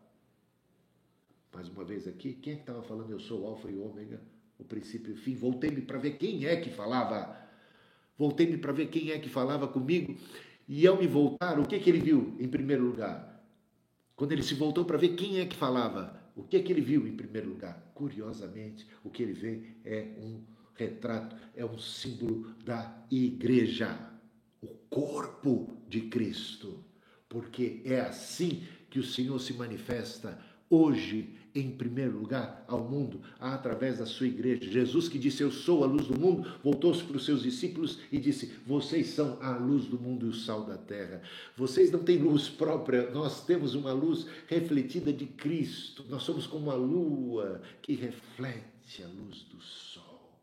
[1.54, 3.10] Mais uma vez aqui, quem é que estava falando?
[3.10, 4.20] Eu sou o Alfa e Ômega
[4.62, 5.34] o princípio e o fim.
[5.34, 7.36] Voltei-me para ver quem é que falava.
[8.16, 10.16] Voltei-me para ver quem é que falava comigo.
[10.68, 13.44] E ao me voltar, o que, que ele viu em primeiro lugar?
[14.16, 17.06] Quando ele se voltou para ver quem é que falava, o que, que ele viu
[17.06, 17.90] em primeiro lugar?
[17.94, 20.42] Curiosamente, o que ele vê é um
[20.74, 23.98] retrato, é um símbolo da igreja,
[24.62, 26.84] o corpo de Cristo.
[27.28, 30.38] Porque é assim que o Senhor se manifesta
[30.70, 34.70] hoje em primeiro lugar ao mundo através da sua igreja.
[34.70, 38.18] Jesus que disse: Eu sou a luz do mundo, voltou-se para os seus discípulos e
[38.18, 41.22] disse: Vocês são a luz do mundo e o sal da terra.
[41.56, 46.04] Vocês não têm luz própria, nós temos uma luz refletida de Cristo.
[46.08, 50.38] Nós somos como a lua que reflete a luz do sol.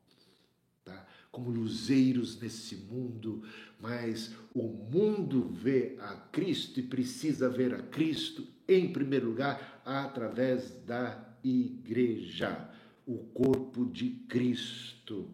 [0.86, 1.08] Tá?
[1.32, 3.44] Como luzeiros nesse mundo,
[3.80, 10.72] mas o mundo vê a Cristo e precisa ver a Cristo em primeiro lugar, através
[10.86, 12.70] da igreja,
[13.06, 15.30] o corpo de Cristo,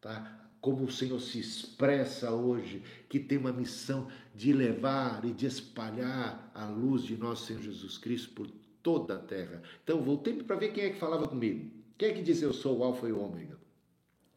[0.00, 0.38] tá?
[0.60, 6.50] Como o Senhor se expressa hoje, que tem uma missão de levar e de espalhar
[6.54, 8.46] a luz de nosso Senhor Jesus Cristo por
[8.82, 9.62] toda a terra.
[9.82, 11.70] Então, voltei para ver quem é que falava comigo.
[11.96, 13.58] Quem é que diz eu sou o Alfa e o Ômega?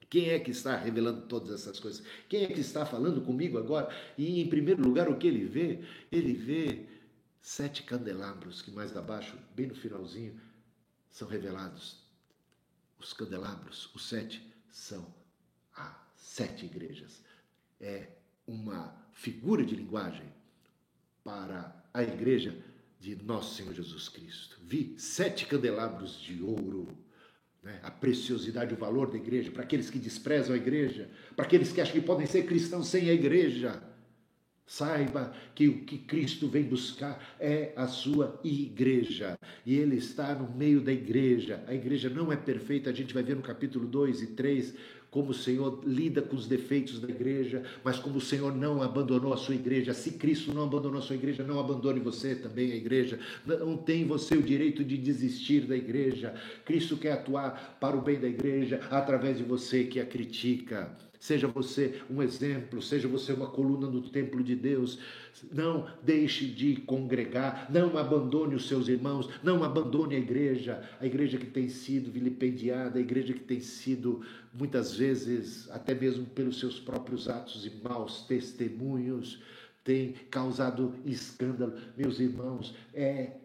[0.10, 2.04] Quem é que está revelando todas essas coisas?
[2.30, 3.90] Quem é que está falando comigo agora?
[4.18, 5.80] E, em primeiro lugar, o que ele vê?
[6.12, 6.86] Ele vê
[7.44, 10.40] sete candelabros que mais abaixo, bem no finalzinho,
[11.12, 12.02] são revelados.
[12.98, 15.14] Os candelabros, os sete, são
[15.76, 17.22] as sete igrejas.
[17.82, 18.08] É
[18.48, 20.26] uma figura de linguagem
[21.22, 22.58] para a igreja
[22.98, 24.58] de nosso Senhor Jesus Cristo.
[24.64, 26.98] Vi sete candelabros de ouro.
[27.62, 27.78] Né?
[27.84, 31.82] A preciosidade, o valor da igreja, para aqueles que desprezam a igreja, para aqueles que
[31.82, 33.84] acham que podem ser cristãos sem a igreja.
[34.66, 39.38] Saiba que o que Cristo vem buscar é a sua igreja.
[39.66, 41.64] E Ele está no meio da igreja.
[41.68, 44.74] A igreja não é perfeita, a gente vai ver no capítulo 2 e 3
[45.14, 49.32] como o Senhor lida com os defeitos da igreja, mas como o Senhor não abandonou
[49.32, 49.94] a sua igreja.
[49.94, 53.20] Se Cristo não abandonou a sua igreja, não abandone você também a igreja.
[53.46, 56.34] Não tem você o direito de desistir da igreja.
[56.66, 60.92] Cristo quer atuar para o bem da igreja através de você que a critica.
[61.24, 65.00] Seja você um exemplo, seja você uma coluna no templo de Deus.
[65.54, 71.38] Não deixe de congregar, não abandone os seus irmãos, não abandone a igreja, a igreja
[71.38, 74.22] que tem sido vilipendiada, a igreja que tem sido
[74.54, 79.42] muitas vezes, até mesmo pelos seus próprios atos e maus testemunhos,
[79.82, 81.74] tem causado escândalo.
[81.96, 83.38] Meus irmãos, é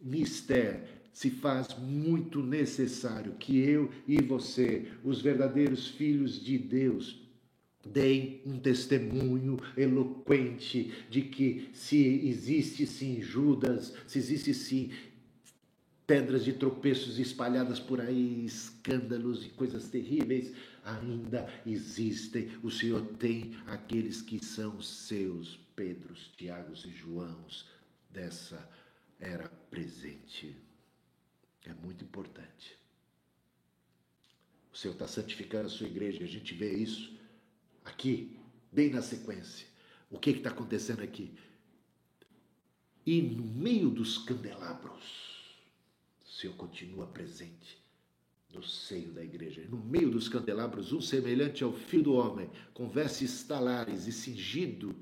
[0.00, 7.20] mistério se faz muito necessário que eu e você, os verdadeiros filhos de Deus,
[7.84, 14.92] deem um testemunho eloquente de que se existe sim Judas, se existe sim
[16.06, 20.52] pedras de tropeços espalhadas por aí, escândalos e coisas terríveis,
[20.84, 22.48] ainda existem.
[22.62, 27.66] O Senhor tem aqueles que são seus, Pedros, Tiagos e Joãos
[28.08, 28.70] dessa
[29.18, 30.67] era presente.
[31.68, 32.78] É muito importante.
[34.72, 37.18] O Senhor está santificando a sua igreja, a gente vê isso
[37.84, 38.38] aqui,
[38.72, 39.66] bem na sequência.
[40.10, 41.34] O que está acontecendo aqui?
[43.04, 45.04] E no meio dos candelabros,
[46.24, 47.78] o Senhor continua presente
[48.54, 49.66] no seio da igreja.
[49.68, 54.96] No meio dos candelabros, um semelhante ao filho do homem, com vestes talares e cingido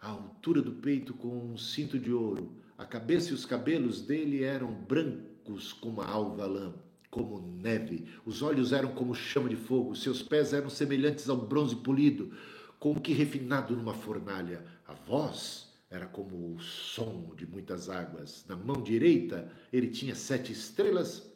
[0.00, 2.56] à altura do peito com um cinto de ouro.
[2.76, 6.72] A cabeça e os cabelos dele eram brancos brancos como a alva lã,
[7.10, 8.06] como neve.
[8.24, 12.32] Os olhos eram como chama de fogo, seus pés eram semelhantes ao bronze polido,
[12.78, 14.64] como que refinado numa fornalha.
[14.86, 18.44] A voz era como o som de muitas águas.
[18.48, 21.30] Na mão direita ele tinha sete estrelas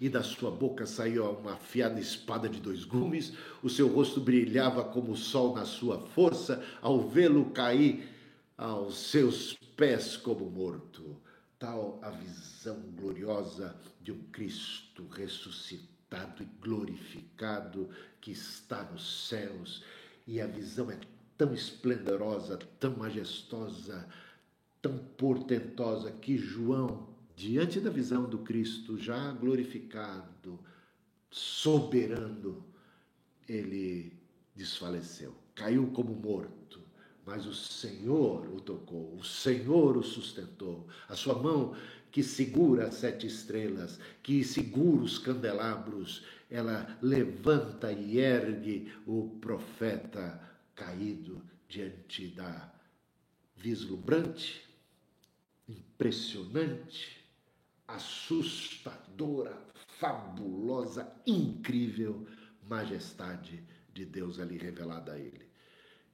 [0.00, 4.82] e da sua boca saía uma afiada espada de dois gumes, o seu rosto brilhava
[4.82, 8.08] como o sol na sua força, ao vê-lo cair
[8.58, 11.16] aos seus pés como morto
[11.64, 17.88] tal a visão gloriosa de um Cristo ressuscitado e glorificado
[18.20, 19.82] que está nos céus,
[20.26, 21.00] e a visão é
[21.38, 24.06] tão esplendorosa, tão majestosa,
[24.82, 30.60] tão portentosa que João, diante da visão do Cristo já glorificado,
[31.30, 32.62] soberano,
[33.48, 34.12] ele
[34.54, 36.83] desfaleceu, caiu como morto
[37.26, 40.86] mas o Senhor o tocou, o Senhor o sustentou.
[41.08, 41.74] A sua mão
[42.10, 50.40] que segura as sete estrelas, que segura os candelabros, ela levanta e ergue o profeta
[50.74, 52.72] caído diante da
[53.56, 54.62] vislumbrante,
[55.68, 57.24] impressionante,
[57.88, 59.58] assustadora,
[59.98, 62.26] fabulosa, incrível
[62.62, 63.62] majestade
[63.92, 65.53] de Deus ali revelada a ele.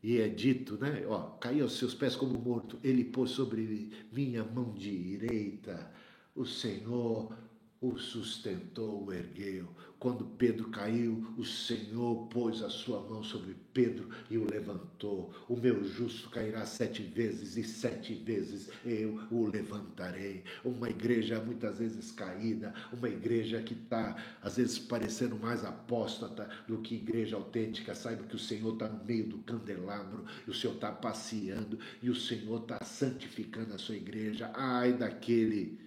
[0.02, 1.04] E é dito, né?
[1.06, 5.92] Ó, caí aos seus pés como morto, ele pôs sobre minha mão direita.
[6.34, 7.36] O Senhor
[7.80, 9.66] o sustentou, o ergueu.
[9.98, 15.32] Quando Pedro caiu, o Senhor pôs a sua mão sobre Pedro e o levantou.
[15.48, 20.42] O meu justo cairá sete vezes e sete vezes eu o levantarei.
[20.64, 26.78] Uma igreja muitas vezes caída, uma igreja que está às vezes parecendo mais apóstata do
[26.78, 27.94] que igreja autêntica.
[27.94, 32.14] Saiba que o Senhor está no meio do candelabro o Senhor está passeando e o
[32.14, 34.50] Senhor está santificando a sua igreja.
[34.54, 35.78] Ai daquele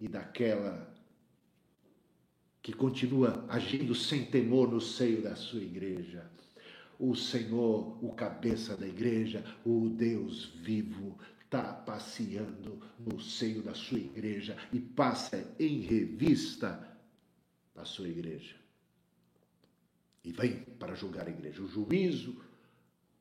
[0.00, 0.95] e daquela
[2.66, 6.28] que continua agindo sem temor no seio da sua igreja.
[6.98, 14.00] O Senhor, o cabeça da igreja, o Deus vivo, está passeando no seio da sua
[14.00, 16.98] igreja e passa em revista
[17.76, 18.56] a sua igreja.
[20.24, 21.62] E vem para julgar a igreja.
[21.62, 22.42] O juízo,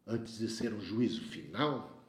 [0.08, 2.04] antes de ser um juízo final,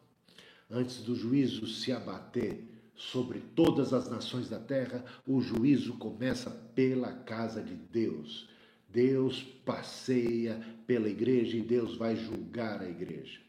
[0.70, 7.12] antes do juízo se abater sobre todas as nações da terra, o juízo começa pela
[7.12, 8.48] casa de Deus.
[8.88, 13.40] Deus passeia pela igreja e Deus vai julgar a igreja.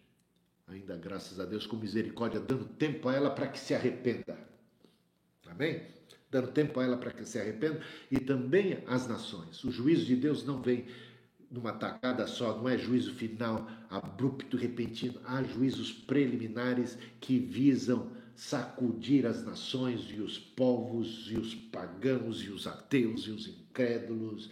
[0.67, 4.37] Ainda graças a Deus com misericórdia, dando tempo a ela para que se arrependa.
[5.45, 5.81] Amém?
[6.29, 7.81] Dando tempo a ela para que se arrependa
[8.11, 9.63] e também as nações.
[9.63, 10.85] O juízo de Deus não vem
[11.49, 15.21] numa tacada só, não é juízo final abrupto, repentino.
[15.23, 22.49] Há juízos preliminares que visam sacudir as nações e os povos e os pagãos e
[22.49, 24.51] os ateus e os incrédulos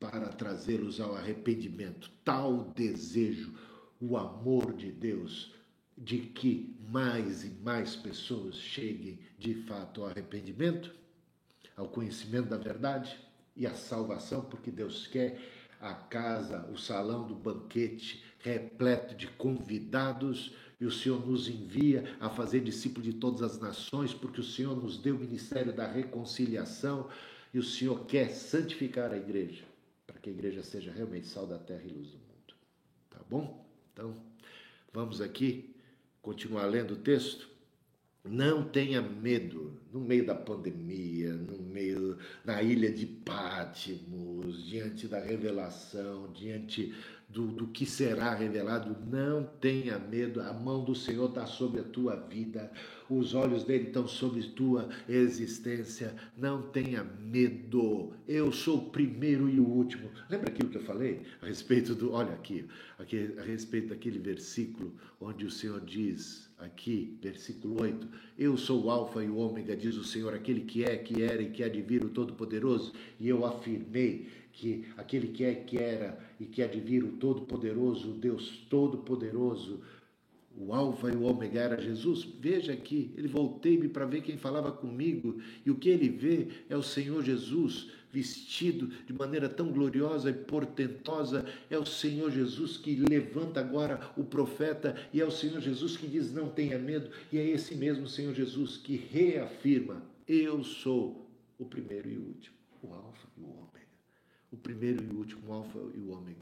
[0.00, 2.10] para trazê-los ao arrependimento.
[2.24, 3.54] Tal desejo,
[4.00, 5.54] o amor de Deus
[5.96, 10.92] de que mais e mais pessoas cheguem de fato ao arrependimento,
[11.76, 13.16] ao conhecimento da verdade
[13.56, 15.40] e à salvação, porque Deus quer
[15.80, 22.28] a casa, o salão do banquete repleto de convidados e o Senhor nos envia a
[22.28, 27.08] fazer discípulo de todas as nações, porque o Senhor nos deu o ministério da reconciliação
[27.54, 29.64] e o Senhor quer santificar a igreja,
[30.06, 32.54] para que a igreja seja realmente sal da terra e luz do mundo.
[33.08, 33.66] Tá bom?
[33.92, 34.14] Então,
[34.92, 35.74] vamos aqui
[36.20, 37.48] continuar lendo o texto.
[38.22, 45.20] Não tenha medo no meio da pandemia, no meio na ilha de Pátimos, diante da
[45.20, 46.94] revelação, diante
[47.34, 51.84] do, do que será revelado, não tenha medo, a mão do Senhor está sobre a
[51.84, 52.70] tua vida,
[53.10, 59.58] os olhos dele estão sobre tua existência, não tenha medo, eu sou o primeiro e
[59.58, 60.08] o último.
[60.30, 62.66] Lembra aquilo que eu falei a respeito do, olha aqui,
[63.00, 68.08] aqui a respeito daquele versículo onde o Senhor diz, aqui, versículo 8,
[68.38, 71.42] eu sou o alfa e o ômega, diz o Senhor, aquele que é, que era
[71.42, 75.76] e que há de vir, o Todo-Poderoso, e eu afirmei que aquele que é, que
[75.76, 79.80] era e que de vir, o Todo-Poderoso, o Deus Todo-Poderoso,
[80.56, 82.22] o Alfa e o Ômega era Jesus.
[82.38, 86.76] Veja aqui, ele voltei-me para ver quem falava comigo, e o que ele vê é
[86.76, 91.44] o Senhor Jesus vestido de maneira tão gloriosa e portentosa.
[91.68, 96.06] É o Senhor Jesus que levanta agora o profeta, e é o Senhor Jesus que
[96.06, 101.26] diz: Não tenha medo, e é esse mesmo Senhor Jesus que reafirma: Eu sou
[101.58, 103.63] o primeiro e o último, o Alfa e o Ômega
[104.54, 106.40] o primeiro e o último, Alfa e o Ômega.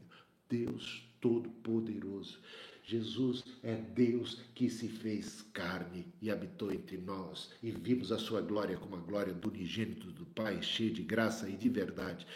[0.49, 2.39] Deus Todo-Poderoso.
[2.85, 8.41] Jesus é Deus que se fez carne e habitou entre nós, e vimos a sua
[8.41, 12.27] glória como a glória do unigênito do Pai, cheio de graça e de verdade.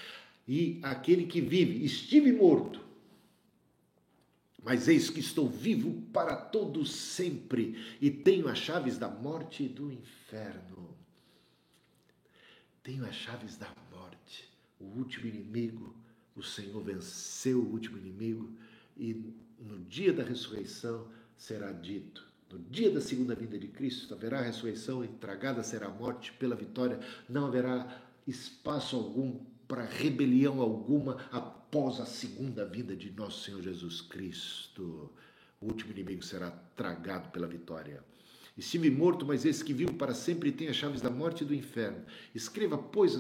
[0.47, 2.79] E aquele que vive, estive morto,
[4.63, 9.67] mas eis que estou vivo para todo sempre e tenho as chaves da morte e
[9.67, 10.95] do inferno.
[12.81, 13.69] Tenho as chaves da
[14.79, 15.95] o último inimigo,
[16.35, 18.51] o Senhor venceu o último inimigo
[18.95, 21.07] e no dia da ressurreição
[21.37, 25.91] será dito, no dia da segunda vinda de Cristo haverá ressurreição e tragada será a
[25.91, 33.11] morte pela vitória, não haverá espaço algum para rebelião alguma após a segunda vinda de
[33.11, 35.11] nosso Senhor Jesus Cristo.
[35.59, 38.03] O último inimigo será tragado pela vitória.
[38.57, 41.53] Estive morto, mas esse que vive para sempre tem as chaves da morte e do
[41.53, 42.03] inferno.
[42.33, 43.19] Escreva, pois,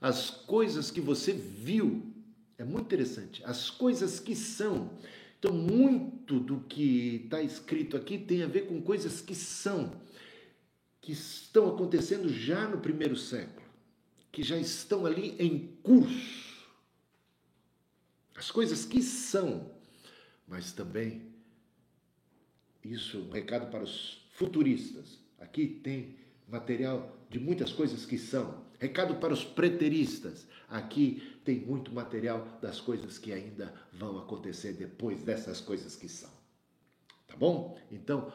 [0.00, 2.12] as coisas que você viu.
[2.58, 3.42] É muito interessante.
[3.44, 4.90] As coisas que são.
[5.38, 10.00] Então, muito do que está escrito aqui tem a ver com coisas que são,
[11.00, 13.66] que estão acontecendo já no primeiro século,
[14.32, 16.66] que já estão ali em curso.
[18.34, 19.70] As coisas que são,
[20.48, 21.22] mas também,
[22.82, 25.18] isso um recado para os futuristas.
[25.38, 26.16] Aqui tem
[26.48, 28.65] material de muitas coisas que são.
[28.78, 30.46] Recado para os preteristas.
[30.68, 36.30] Aqui tem muito material das coisas que ainda vão acontecer depois dessas coisas que são.
[37.26, 37.78] Tá bom?
[37.90, 38.32] Então,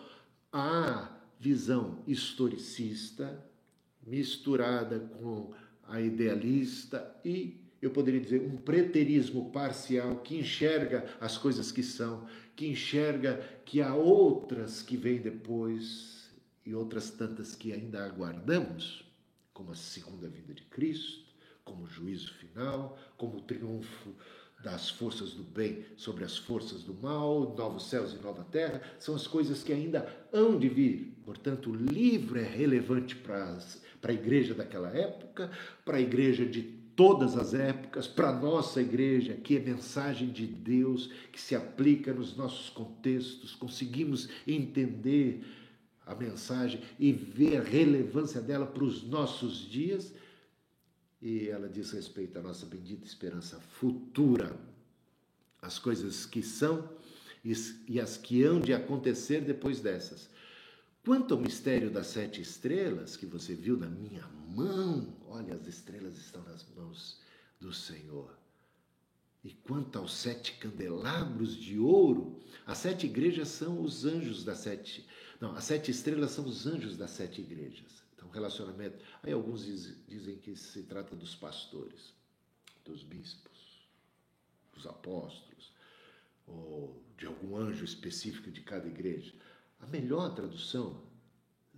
[0.52, 3.44] a visão historicista,
[4.06, 5.54] misturada com
[5.88, 12.28] a idealista e eu poderia dizer, um preterismo parcial que enxerga as coisas que são,
[12.56, 16.30] que enxerga que há outras que vêm depois
[16.64, 19.04] e outras tantas que ainda aguardamos,
[19.62, 21.24] como a segunda vinda de Cristo,
[21.64, 24.10] como o juízo final, como o triunfo
[24.64, 29.14] das forças do bem sobre as forças do mal, novos céus e nova terra, são
[29.14, 31.16] as coisas que ainda hão de vir.
[31.24, 33.60] Portanto, o livro é relevante para,
[34.02, 35.52] para a igreja daquela época,
[35.86, 36.64] para a igreja de
[36.96, 42.12] todas as épocas, para a nossa igreja, que é mensagem de Deus, que se aplica
[42.12, 45.44] nos nossos contextos, conseguimos entender
[46.06, 50.14] a mensagem e ver a relevância dela para os nossos dias.
[51.22, 54.60] E ela diz respeito à nossa bendita esperança futura,
[55.62, 56.90] as coisas que são
[57.88, 60.30] e as que hão de acontecer depois dessas.
[61.04, 66.18] Quanto ao mistério das sete estrelas que você viu na minha mão, olha, as estrelas
[66.18, 67.20] estão nas mãos
[67.60, 68.38] do Senhor.
[69.44, 75.08] E quanto aos sete candelabros de ouro, as sete igrejas são os anjos das sete.
[75.42, 78.04] Não, as sete estrelas são os anjos das sete igrejas.
[78.14, 79.04] Então, relacionamento.
[79.24, 79.66] Aí alguns
[80.08, 82.14] dizem que se trata dos pastores,
[82.86, 83.90] dos bispos,
[84.72, 85.74] dos apóstolos,
[86.46, 89.34] ou de algum anjo específico de cada igreja.
[89.80, 91.02] A melhor tradução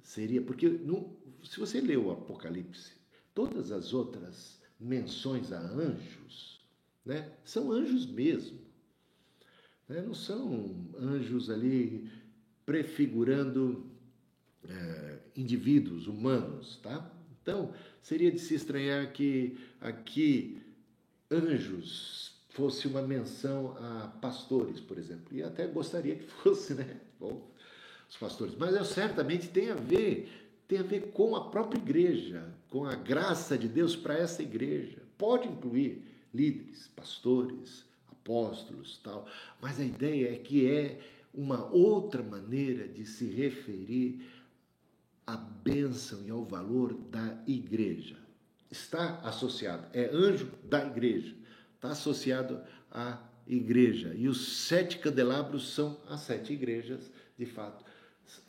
[0.02, 2.92] seria, porque no, se você lê o Apocalipse,
[3.34, 6.62] todas as outras menções a anjos,
[7.06, 8.60] né, são anjos mesmo.
[9.88, 12.12] Né, não são anjos ali
[12.66, 13.86] prefigurando
[14.68, 17.12] é, indivíduos humanos, tá?
[17.42, 20.62] Então, seria de se estranhar que aqui
[21.30, 25.36] anjos fosse uma menção a pastores, por exemplo.
[25.36, 26.98] E até gostaria que fosse, né?
[27.20, 27.52] Bom,
[28.10, 28.56] os pastores.
[28.58, 30.30] Mas é, certamente tem a ver,
[30.68, 35.00] tem a ver com a própria igreja, com a graça de Deus para essa igreja.
[35.18, 36.04] Pode incluir
[36.34, 39.28] líderes, pastores, apóstolos, tal,
[39.62, 41.00] mas a ideia é que é
[41.34, 44.26] uma outra maneira de se referir
[45.26, 48.18] à bênção e ao valor da igreja.
[48.70, 51.36] Está associado, é anjo da igreja,
[51.76, 52.62] está associado
[52.92, 54.14] à igreja.
[54.16, 57.84] E os sete candelabros são as sete igrejas, de fato,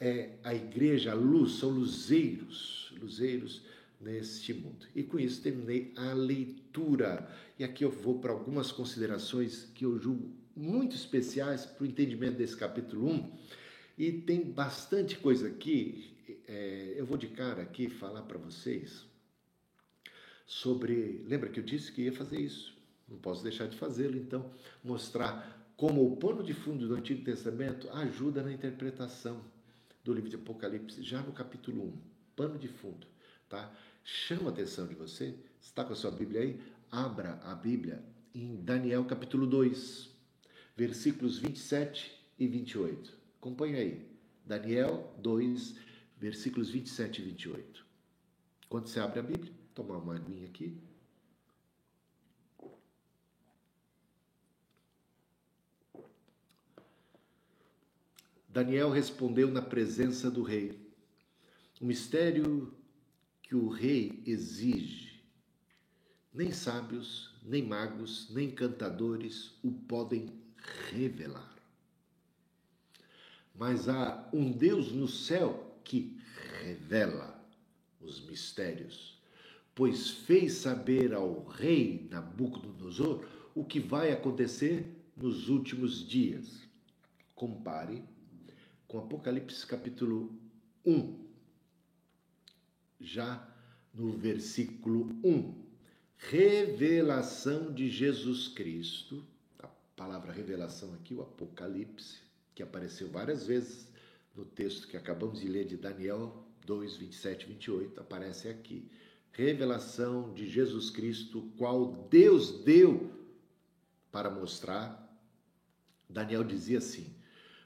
[0.01, 3.63] é a igreja, a luz, são luzeiros, luzeiros
[4.01, 4.87] neste mundo.
[4.95, 7.29] E com isso terminei a leitura.
[7.59, 12.37] E aqui eu vou para algumas considerações que eu julgo muito especiais para o entendimento
[12.37, 13.33] desse capítulo 1.
[13.99, 16.13] E tem bastante coisa aqui.
[16.47, 19.05] É, eu vou de cara aqui falar para vocês
[20.47, 21.25] sobre.
[21.27, 22.77] Lembra que eu disse que ia fazer isso?
[23.09, 24.51] Não posso deixar de fazê-lo, então,
[24.83, 29.43] mostrar como o pano de fundo do Antigo Testamento ajuda na interpretação
[30.03, 31.99] do livro de Apocalipse, já no capítulo 1,
[32.37, 33.07] pano de fundo,
[33.49, 33.75] tá?
[34.05, 36.61] Chama a atenção de você, está com a sua Bíblia aí?
[36.91, 38.03] Abra a Bíblia
[38.35, 40.14] em Daniel capítulo 2,
[40.77, 43.17] versículos 27 e 28.
[43.39, 44.15] Acompanhe aí.
[44.45, 45.77] Daniel 2,
[46.19, 47.87] versículos 27 e 28.
[48.69, 50.77] Quando você abre a Bíblia, tomar uma aguinha aqui.
[58.49, 60.79] Daniel respondeu na presença do rei.
[61.81, 62.73] O mistério
[63.43, 65.25] que o rei exige,
[66.33, 70.44] nem sábios, nem magos, nem cantadores o podem
[70.91, 71.55] revelar.
[73.55, 76.19] Mas há um Deus no céu que
[76.61, 77.41] revela
[78.01, 79.19] os mistérios,
[79.75, 84.87] pois fez saber ao rei Nabucodonosor o que vai acontecer
[85.17, 86.63] nos últimos dias.
[87.35, 88.03] Compare
[88.89, 90.37] com Apocalipse capítulo
[90.85, 91.25] 1,
[93.01, 93.49] já
[93.93, 95.65] no versículo 1.
[96.17, 99.25] Revelação de Jesus Cristo,
[99.97, 102.21] palavra revelação aqui, o Apocalipse,
[102.55, 103.89] que apareceu várias vezes
[104.35, 108.91] no texto que acabamos de ler de Daniel 2, 27 e 28, aparece aqui.
[109.33, 113.11] Revelação de Jesus Cristo, qual Deus deu
[114.11, 115.01] para mostrar.
[116.09, 117.15] Daniel dizia assim: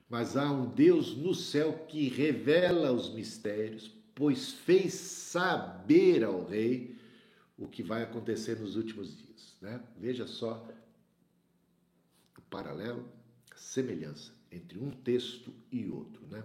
[0.09, 6.97] mas há um Deus no céu que revela os mistérios, pois fez saber ao rei
[7.59, 9.57] o que vai acontecer nos últimos dias.
[9.61, 9.81] Né?
[9.99, 10.66] Veja só
[12.51, 13.05] paralelo,
[13.57, 16.26] semelhança entre um texto e outro.
[16.30, 16.42] Né?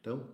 [0.00, 0.28] Então,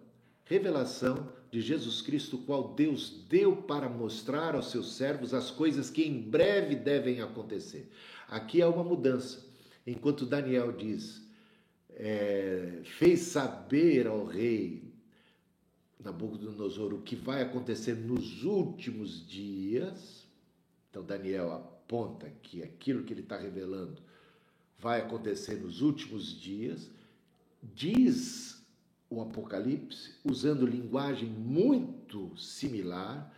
[0.45, 6.03] revelação de Jesus Cristo, qual Deus deu para mostrar aos seus servos as coisas que
[6.03, 7.91] em breve devem acontecer.
[8.29, 9.47] Aqui há uma mudança.
[9.87, 11.23] Enquanto Daniel diz:
[11.91, 14.93] é, fez saber ao rei
[15.99, 20.27] Nabucodonosor o que vai acontecer nos últimos dias.
[20.91, 24.03] Então, Daniel aponta que aquilo que ele está revelando
[24.83, 26.91] vai acontecer nos últimos dias.
[27.63, 28.61] Diz
[29.09, 33.33] o Apocalipse, usando linguagem muito similar,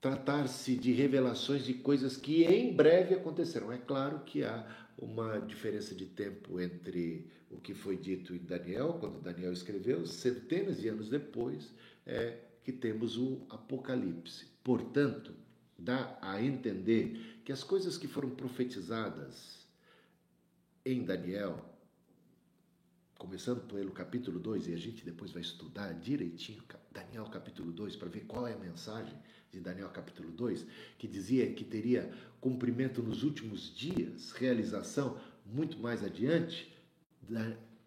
[0.00, 3.72] tratar-se de revelações de coisas que em breve acontecerão.
[3.72, 4.64] É claro que há
[4.96, 10.80] uma diferença de tempo entre o que foi dito em Daniel, quando Daniel escreveu, centenas
[10.80, 11.72] de anos depois,
[12.06, 14.46] é que temos o Apocalipse.
[14.62, 15.32] Portanto,
[15.76, 19.55] dá a entender que as coisas que foram profetizadas
[20.86, 21.58] em Daniel,
[23.18, 26.62] começando pelo capítulo 2, e a gente depois vai estudar direitinho
[26.92, 29.18] Daniel capítulo 2 para ver qual é a mensagem
[29.50, 30.64] de Daniel capítulo 2,
[30.96, 32.08] que dizia que teria
[32.40, 36.72] cumprimento nos últimos dias, realização muito mais adiante,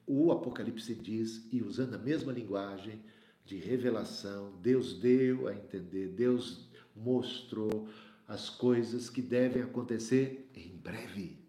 [0.06, 3.02] o Apocalipse diz, e usando a mesma linguagem
[3.45, 7.88] de revelação, Deus deu a entender, Deus mostrou
[8.28, 11.39] as coisas que devem acontecer em breve.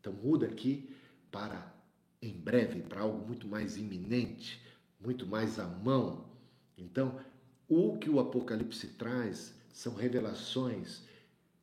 [0.00, 0.88] Então muda aqui
[1.30, 1.80] para
[2.22, 4.60] em breve, para algo muito mais iminente,
[5.00, 6.26] muito mais à mão.
[6.76, 7.18] Então,
[7.68, 11.02] o que o Apocalipse traz são revelações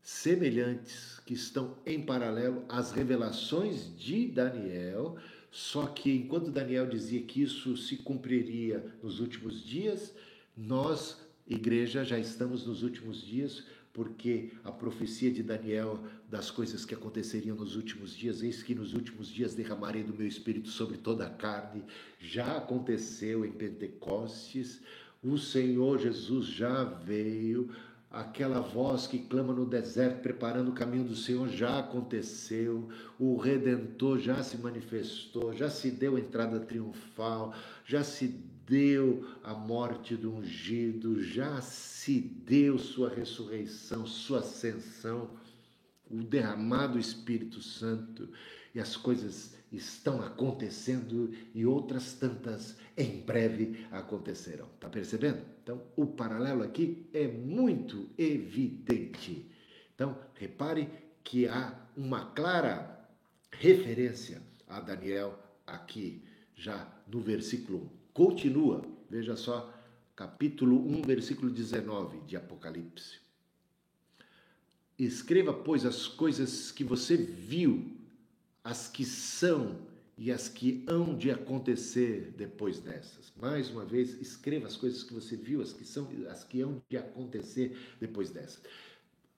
[0.02, 5.18] semelhantes que estão em paralelo às revelações de Daniel,
[5.52, 10.14] só que enquanto Daniel dizia que isso se cumpriria nos últimos dias,
[10.56, 13.66] nós, igreja, já estamos nos últimos dias,
[13.98, 18.94] porque a profecia de Daniel das coisas que aconteceriam nos últimos dias, eis que nos
[18.94, 21.84] últimos dias derramarei do meu espírito sobre toda a carne,
[22.20, 24.84] já aconteceu em Pentecostes,
[25.24, 27.72] o Senhor Jesus já veio,
[28.12, 32.88] aquela voz que clama no deserto, preparando o caminho do Senhor, já aconteceu,
[33.18, 37.52] o Redentor já se manifestou, já se deu entrada triunfal,
[37.84, 45.32] já se deu a morte do ungido, já se deu sua ressurreição, sua ascensão,
[46.12, 48.30] o derramado Espírito Santo,
[48.76, 54.68] e as coisas estão acontecendo e outras tantas em breve acontecerão.
[54.80, 55.42] Tá percebendo?
[55.64, 59.50] Então, o paralelo aqui é muito evidente.
[59.96, 60.90] Então, repare
[61.24, 63.10] que há uma clara
[63.52, 66.24] referência a Daniel aqui,
[66.56, 67.97] já no versículo 1.
[68.18, 69.72] Continua, veja só,
[70.16, 73.20] capítulo 1, versículo 19 de Apocalipse.
[74.98, 77.96] Escreva, pois, as coisas que você viu
[78.64, 79.78] as que são
[80.18, 83.32] e as que hão de acontecer depois dessas.
[83.40, 86.82] Mais uma vez, escreva as coisas que você viu, as que são, as que hão
[86.90, 88.64] de acontecer depois dessas.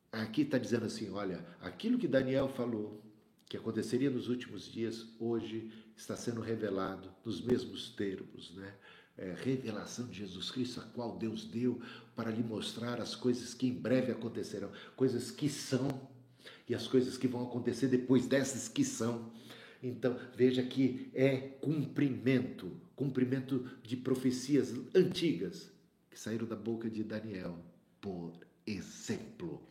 [0.10, 3.04] Aqui está dizendo assim: olha, aquilo que Daniel falou,
[3.46, 5.70] que aconteceria nos últimos dias, hoje
[6.00, 8.74] está sendo revelado nos mesmos termos, né?
[9.18, 11.82] É, revelação de Jesus Cristo, a qual Deus deu
[12.16, 15.90] para lhe mostrar as coisas que em breve acontecerão, coisas que são
[16.70, 19.30] e as coisas que vão acontecer depois dessas que são.
[19.84, 25.70] Então, veja que é cumprimento, cumprimento de profecias antigas
[26.10, 27.60] que saíram da boca de Daniel,
[28.00, 28.32] por
[28.66, 29.62] exemplo.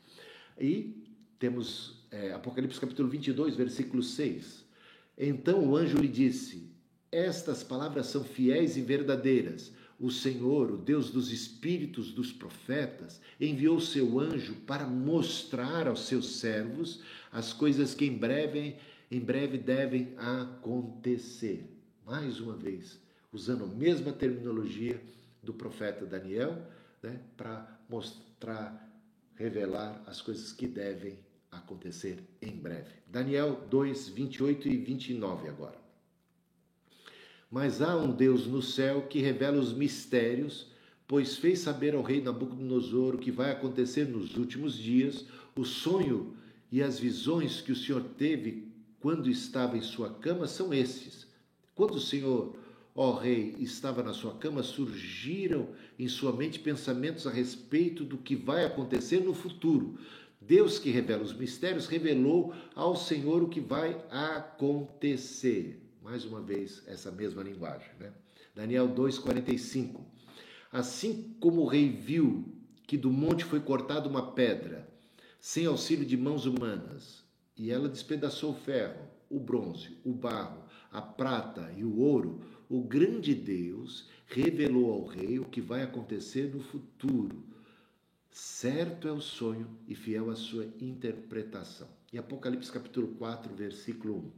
[0.60, 1.06] E
[1.38, 4.67] temos é, Apocalipse capítulo 22, versículo 6.
[5.18, 6.70] Então o anjo lhe disse:
[7.10, 13.80] Estas palavras são fiéis e verdadeiras o Senhor, o Deus dos espíritos dos profetas, enviou
[13.80, 17.02] seu anjo para mostrar aos seus servos
[17.32, 18.76] as coisas que em breve,
[19.10, 21.64] em breve devem acontecer.
[22.06, 23.00] Mais uma vez,
[23.32, 25.02] usando a mesma terminologia
[25.42, 26.64] do profeta Daniel,
[27.02, 28.88] né, para mostrar,
[29.34, 31.18] revelar as coisas que devem
[31.50, 32.90] acontecer em breve.
[33.06, 35.78] Daniel 2, 28 e 29 agora.
[37.50, 40.66] Mas há um Deus no céu que revela os mistérios,
[41.06, 45.24] pois fez saber ao rei Nabucodonosor o que vai acontecer nos últimos dias,
[45.56, 46.36] o sonho
[46.70, 48.68] e as visões que o Senhor teve
[49.00, 51.26] quando estava em sua cama são estes.
[51.74, 52.56] Quando o Senhor,
[52.94, 55.68] ó rei, estava na sua cama, surgiram
[55.98, 59.98] em sua mente pensamentos a respeito do que vai acontecer no futuro.
[60.40, 65.82] Deus que revela os mistérios revelou ao Senhor o que vai acontecer.
[66.02, 67.90] Mais uma vez, essa mesma linguagem.
[67.98, 68.12] Né?
[68.54, 70.00] Daniel 2,45.
[70.70, 72.44] Assim como o rei viu
[72.86, 74.88] que do monte foi cortada uma pedra,
[75.40, 77.22] sem auxílio de mãos humanas,
[77.56, 82.80] e ela despedaçou o ferro, o bronze, o barro, a prata e o ouro, o
[82.80, 87.44] grande Deus revelou ao rei o que vai acontecer no futuro.
[88.40, 91.88] Certo é o sonho e fiel a sua interpretação.
[92.12, 94.32] E Apocalipse capítulo 4, versículo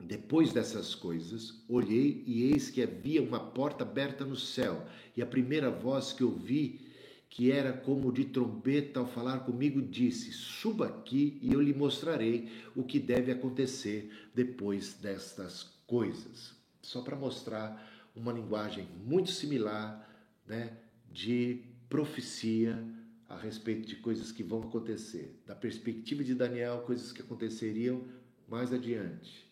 [0.00, 0.04] 1.
[0.06, 4.86] Depois dessas coisas, olhei e eis que havia uma porta aberta no céu,
[5.16, 6.80] e a primeira voz que ouvi,
[7.28, 12.48] que era como de trombeta ao falar comigo, disse: Suba aqui e eu lhe mostrarei
[12.76, 16.54] o que deve acontecer depois destas coisas.
[16.80, 17.84] Só para mostrar
[18.14, 20.08] uma linguagem muito similar,
[20.46, 20.76] né,
[21.12, 22.82] de profecia
[23.28, 25.40] a respeito de coisas que vão acontecer.
[25.46, 28.04] Da perspectiva de Daniel, coisas que aconteceriam
[28.48, 29.46] mais adiante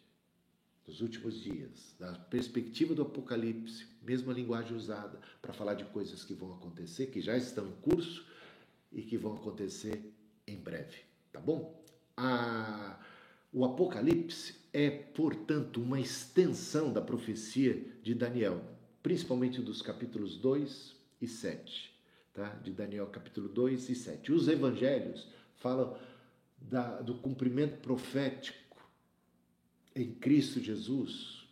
[0.86, 6.34] dos últimos dias, da perspectiva do Apocalipse, mesma linguagem usada para falar de coisas que
[6.34, 8.26] vão acontecer, que já estão em curso
[8.92, 10.12] e que vão acontecer
[10.46, 10.98] em breve,
[11.32, 11.82] tá bom?
[12.16, 13.00] A,
[13.50, 18.62] o Apocalipse é, portanto, uma extensão da profecia de Daniel,
[19.02, 21.93] principalmente dos capítulos 2 e 7,
[22.34, 22.48] tá?
[22.62, 24.32] De Daniel capítulo 2 e 7.
[24.32, 25.26] Os evangelhos
[25.56, 25.96] falam
[26.60, 28.58] da, do cumprimento profético
[29.94, 31.46] em Cristo Jesus,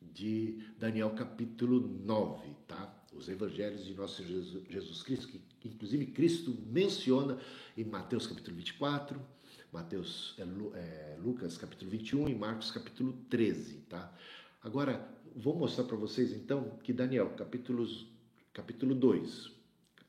[0.00, 2.94] de Daniel capítulo 9, tá?
[3.12, 7.38] Os evangelhos de nosso Jesus, Cristo, que inclusive Cristo menciona
[7.76, 9.20] em Mateus capítulo 24,
[9.72, 10.42] Mateus, é,
[10.78, 14.12] é, Lucas capítulo 21 e Marcos capítulo 13, tá?
[14.62, 15.06] Agora,
[15.36, 18.06] vou mostrar para vocês então que Daniel capítulos,
[18.52, 19.57] capítulo 2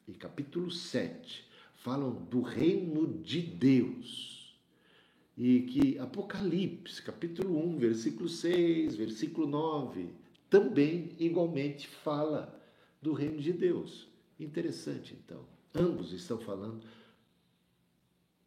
[0.09, 1.45] e capítulo 7
[1.75, 4.57] falam do reino de Deus
[5.37, 10.09] e que Apocalipse, capítulo 1, versículo 6, versículo 9,
[10.49, 12.59] também igualmente fala
[13.01, 14.09] do reino de Deus.
[14.37, 15.45] Interessante, então.
[15.73, 16.81] Ambos estão falando,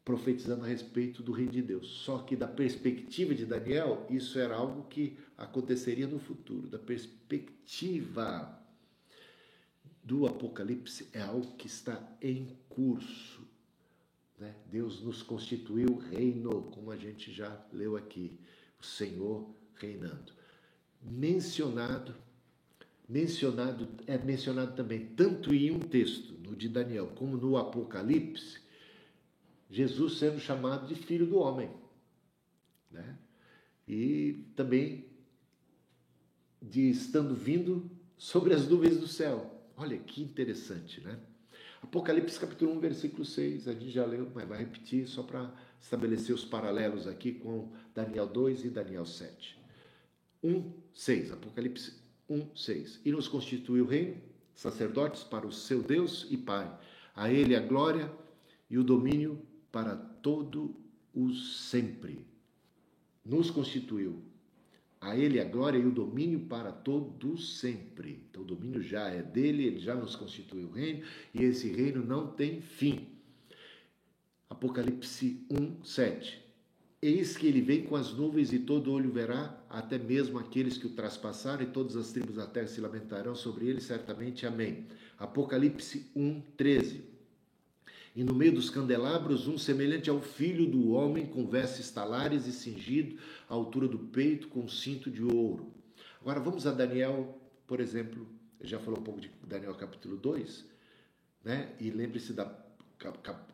[0.05, 1.87] profetizando a respeito do reino de Deus.
[1.87, 6.67] Só que, da perspectiva de Daniel, isso era algo que aconteceria no futuro.
[6.67, 8.62] Da perspectiva
[10.03, 13.47] do Apocalipse, é algo que está em curso.
[14.37, 14.53] Né?
[14.69, 18.37] Deus nos constituiu reino, como a gente já leu aqui,
[18.79, 20.33] o Senhor reinando.
[21.01, 22.15] Mencionado,
[23.07, 28.61] mencionado é mencionado também tanto em um texto, no de Daniel, como no Apocalipse,
[29.69, 31.71] Jesus sendo chamado de filho do homem,
[32.91, 33.17] né?
[33.87, 35.05] E também
[36.61, 39.52] de estando vindo sobre as nuvens do céu.
[39.75, 41.19] Olha que interessante, né?
[41.81, 45.51] Apocalipse capítulo 1, versículo 6, a gente já leu, mas vai repetir só para
[45.81, 49.59] estabelecer os paralelos aqui com Daniel 2 e Daniel 7.
[50.41, 51.93] 1, 6, Apocalipse
[52.29, 53.01] 1, 6.
[53.03, 54.21] E nos constituiu reino,
[54.53, 56.71] sacerdotes para o seu Deus e Pai.
[57.15, 58.11] A ele a glória
[58.69, 60.75] e o domínio para todo
[61.13, 62.25] o sempre.
[63.25, 64.23] Nos constituiu
[65.03, 68.23] a Ele a glória e o domínio para todo sempre.
[68.29, 72.03] Então o domínio já é dele, ele já nos constituiu o reino e esse reino
[72.03, 73.09] não tem fim.
[74.49, 76.41] Apocalipse 1, 7.
[77.01, 80.87] Eis que ele vem com as nuvens e todo olho verá, até mesmo aqueles que
[80.87, 84.45] o traspassaram, e todas as tribos da terra se lamentarão sobre ele, certamente.
[84.45, 84.87] Amém.
[85.19, 87.12] Apocalipse 1, 13
[88.15, 92.51] e no meio dos candelabros um semelhante ao filho do homem, com vestes talares e
[92.51, 93.17] cingido
[93.49, 95.73] à altura do peito, com cinto de ouro.
[96.21, 98.27] Agora vamos a Daniel, por exemplo,
[98.61, 100.65] já falou um pouco de Daniel capítulo 2,
[101.43, 101.73] né?
[101.79, 102.63] E lembre-se da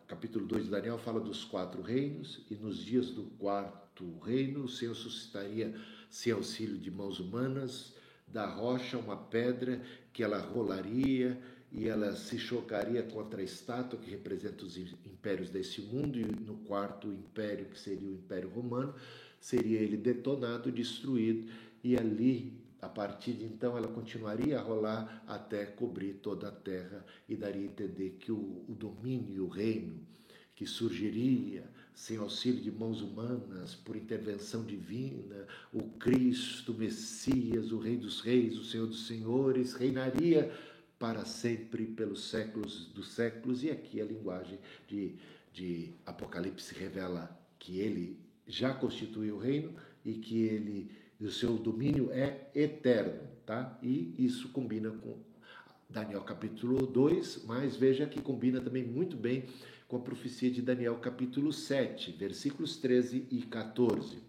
[0.08, 4.70] capítulo 2 de Daniel fala dos quatro reinos, e nos dias do quarto reino o
[4.70, 5.74] Senhor suscitaria
[6.10, 7.96] sem auxílio de mãos humanas,
[8.28, 9.82] da rocha uma pedra
[10.14, 11.42] que ela rolaria
[11.72, 16.58] e ela se chocaria contra a estátua que representa os impérios desse mundo, e no
[16.58, 18.94] quarto império, que seria o Império Romano,
[19.40, 21.50] seria ele detonado, destruído,
[21.84, 27.06] e ali, a partir de então, ela continuaria a rolar até cobrir toda a terra
[27.28, 30.00] e daria a entender que o, o domínio e o reino
[30.56, 31.64] que surgiria
[32.00, 38.22] sem auxílio de mãos humanas, por intervenção divina, o Cristo, o Messias, o Rei dos
[38.22, 40.50] Reis, o Senhor dos Senhores, reinaria
[41.00, 45.16] para sempre, pelos séculos dos séculos, e aqui a linguagem de,
[45.54, 49.74] de Apocalipse revela que ele já constituiu o reino
[50.04, 53.78] e que ele o seu domínio é eterno, tá?
[53.84, 55.18] E isso combina com
[55.90, 59.44] Daniel capítulo 2, mas veja que combina também muito bem
[59.88, 64.29] com a profecia de Daniel capítulo 7, versículos 13 e 14.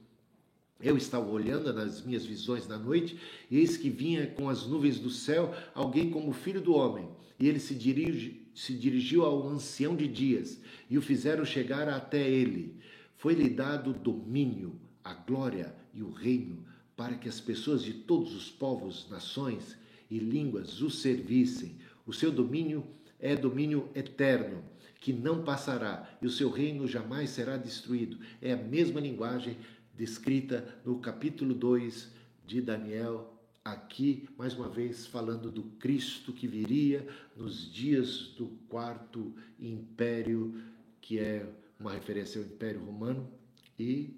[0.82, 3.18] Eu estava olhando nas minhas visões na noite,
[3.50, 7.08] e eis que vinha com as nuvens do céu alguém como filho do homem.
[7.38, 12.28] E ele se, dirige, se dirigiu ao ancião de dias, e o fizeram chegar até
[12.28, 12.76] ele.
[13.16, 16.64] Foi-lhe dado domínio, a glória e o reino,
[16.96, 19.76] para que as pessoas de todos os povos, nações
[20.10, 21.76] e línguas o servissem.
[22.06, 22.86] O seu domínio
[23.18, 24.62] é domínio eterno,
[24.98, 28.18] que não passará, e o seu reino jamais será destruído.
[28.40, 29.56] É a mesma linguagem
[30.00, 32.10] descrita no capítulo 2
[32.46, 39.34] de Daniel, aqui mais uma vez falando do Cristo que viria nos dias do quarto
[39.58, 40.58] império,
[41.02, 41.46] que é
[41.78, 43.30] uma referência ao Império Romano,
[43.78, 44.16] e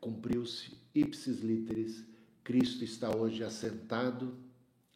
[0.00, 2.06] cumpriu-se ipsis literis.
[2.42, 4.34] Cristo está hoje assentado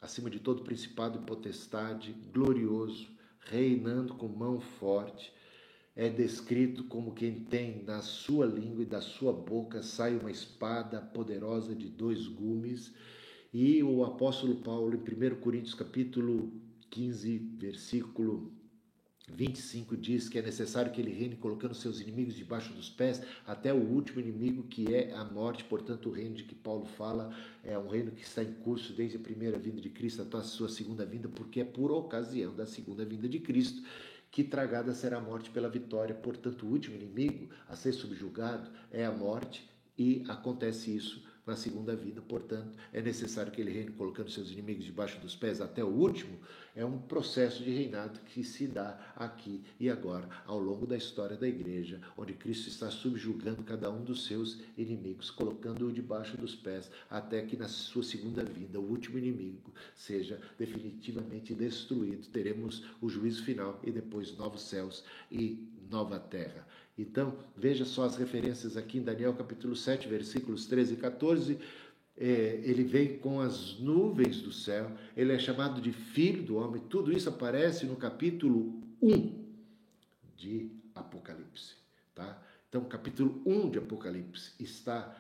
[0.00, 3.06] acima de todo principado e potestade, glorioso,
[3.38, 5.30] reinando com mão forte.
[5.96, 11.00] É descrito como quem tem na sua língua e da sua boca sai uma espada
[11.00, 12.92] poderosa de dois gumes.
[13.50, 16.52] E o apóstolo Paulo, em 1 Coríntios capítulo
[16.90, 18.52] 15, versículo
[19.32, 23.72] 25 diz que é necessário que ele reine colocando seus inimigos debaixo dos pés, até
[23.72, 25.64] o último inimigo que é a morte.
[25.64, 27.34] Portanto, o reino de que Paulo fala
[27.64, 30.42] é um reino que está em curso desde a primeira vinda de Cristo até a
[30.42, 33.82] sua segunda vinda, porque é por ocasião da segunda vinda de Cristo
[34.36, 36.14] que tragada será a morte pela vitória.
[36.14, 39.66] Portanto, o último inimigo a ser subjugado é a morte
[39.96, 42.20] e acontece isso na segunda vida.
[42.20, 46.38] Portanto, é necessário que ele reine colocando seus inimigos debaixo dos pés até o último.
[46.74, 51.36] É um processo de reinado que se dá aqui e agora, ao longo da história
[51.36, 56.90] da igreja, onde Cristo está subjugando cada um dos seus inimigos, colocando-o debaixo dos pés,
[57.08, 62.26] até que na sua segunda vinda, o último inimigo seja definitivamente destruído.
[62.28, 66.66] Teremos o juízo final e depois novos céus e nova terra.
[66.98, 71.58] Então, veja só as referências aqui em Daniel capítulo 7, versículos 13 e 14.
[72.18, 76.82] É, ele vem com as nuvens do céu, ele é chamado de filho do homem.
[76.88, 79.44] Tudo isso aparece no capítulo 1
[80.34, 81.74] de Apocalipse.
[82.14, 82.42] Tá?
[82.68, 85.14] Então, capítulo 1 de Apocalipse está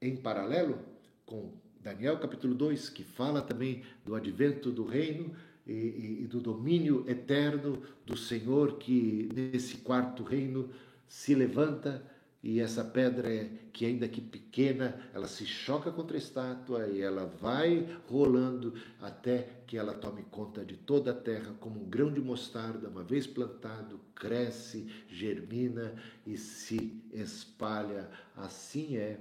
[0.00, 0.78] em paralelo
[1.24, 5.34] com Daniel capítulo 2, que fala também do advento do reino
[5.66, 10.68] e, e, e do domínio eterno do Senhor, que nesse quarto reino
[11.08, 12.02] se levanta
[12.42, 17.00] e essa pedra, é, que ainda que pequena, ela se choca contra a estátua e
[17.00, 22.12] ela vai rolando até que ela tome conta de toda a terra como um grão
[22.12, 25.94] de mostarda, uma vez plantado, cresce, germina
[26.24, 28.08] e se espalha.
[28.36, 29.18] Assim é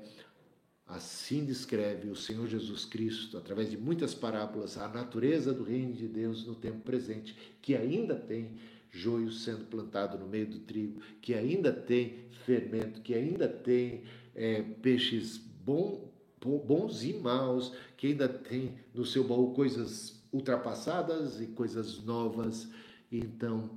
[0.88, 6.07] Assim descreve o Senhor Jesus Cristo, através de muitas parábolas, a natureza do reino de
[6.07, 8.51] Deus no tempo presente, que ainda tem
[8.95, 14.61] joio sendo plantado no meio do trigo, que ainda tem fermento, que ainda tem é,
[14.61, 16.09] peixes bom,
[16.41, 22.69] bons e maus, que ainda tem no seu baú coisas ultrapassadas e coisas novas.
[23.11, 23.69] Então,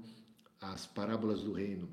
[0.61, 1.89] as parábolas do reino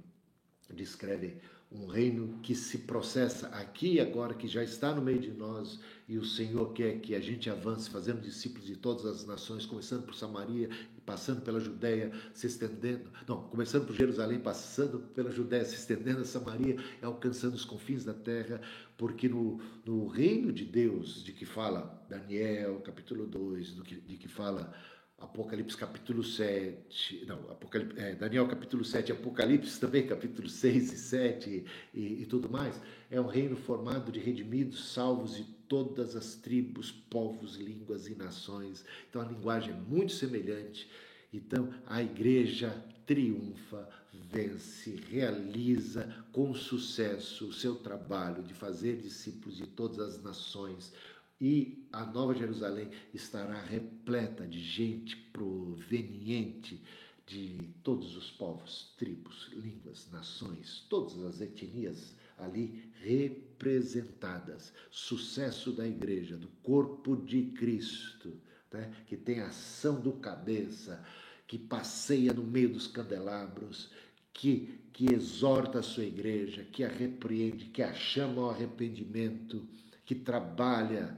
[0.74, 1.38] descrevem
[1.72, 5.80] um reino que se processa aqui e agora, que já está no meio de nós,
[6.08, 10.06] e o Senhor quer que a gente avance, fazendo discípulos de todas as nações, começando
[10.06, 10.70] por Samaria,
[11.06, 16.26] passando pela Judéia, se estendendo, não, começando por Jerusalém, passando pela Judéia, se estendendo a
[16.26, 18.60] Samaria, alcançando os confins da terra,
[18.98, 24.18] porque no, no reino de Deus, de que fala Daniel, capítulo 2, do que, de
[24.18, 24.74] que fala
[25.18, 31.66] Apocalipse capítulo 7, não, Apocalipse, é, Daniel capítulo 7, Apocalipse também capítulo 6 e 7
[31.94, 36.92] e, e, tudo mais, é um reino formado de redimidos, salvos de todas as tribos,
[36.92, 38.84] povos, línguas e nações.
[39.10, 40.90] Então a linguagem é muito semelhante.
[41.34, 42.72] Então a igreja
[43.06, 43.88] triunfa,
[44.32, 50.92] vence, realiza com sucesso o seu trabalho de fazer discípulos de todas as nações,
[51.40, 56.82] e a Nova Jerusalém estará repleta de gente proveniente
[57.28, 64.74] de todos os povos, tribos, línguas, nações, todas as etnias ali representadas.
[64.90, 68.34] Sucesso da igreja, do corpo de Cristo,
[68.72, 68.94] né?
[69.06, 71.04] que tem ação do cabeça,
[71.48, 73.92] que passeia no meio dos candelabros,
[74.34, 79.68] que, que exorta a sua igreja, que a repreende, que a chama ao arrependimento,
[80.06, 81.18] que trabalha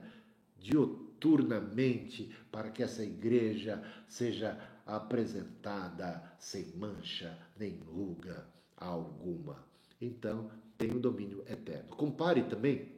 [0.59, 8.47] dioturnamente para que essa igreja seja apresentada sem mancha nem ruga
[8.77, 9.65] alguma.
[9.99, 11.89] Então, tem o domínio eterno.
[11.89, 12.89] Compare também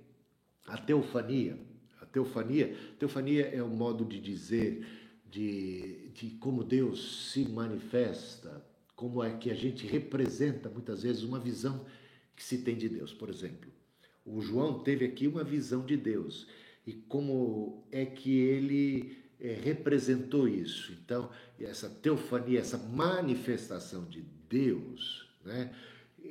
[0.68, 1.58] a teofania.
[2.02, 4.86] A teofania, teofania é um modo de dizer
[5.30, 8.66] de, de como Deus se manifesta,
[8.96, 11.86] como é que a gente representa muitas vezes uma visão
[12.36, 13.14] que se tem de Deus.
[13.14, 13.72] Por exemplo,
[14.26, 16.48] o João teve aqui uma visão de Deus
[16.86, 20.92] e como é que ele é, representou isso.
[20.94, 25.74] Então, essa teofania, essa manifestação de Deus, né,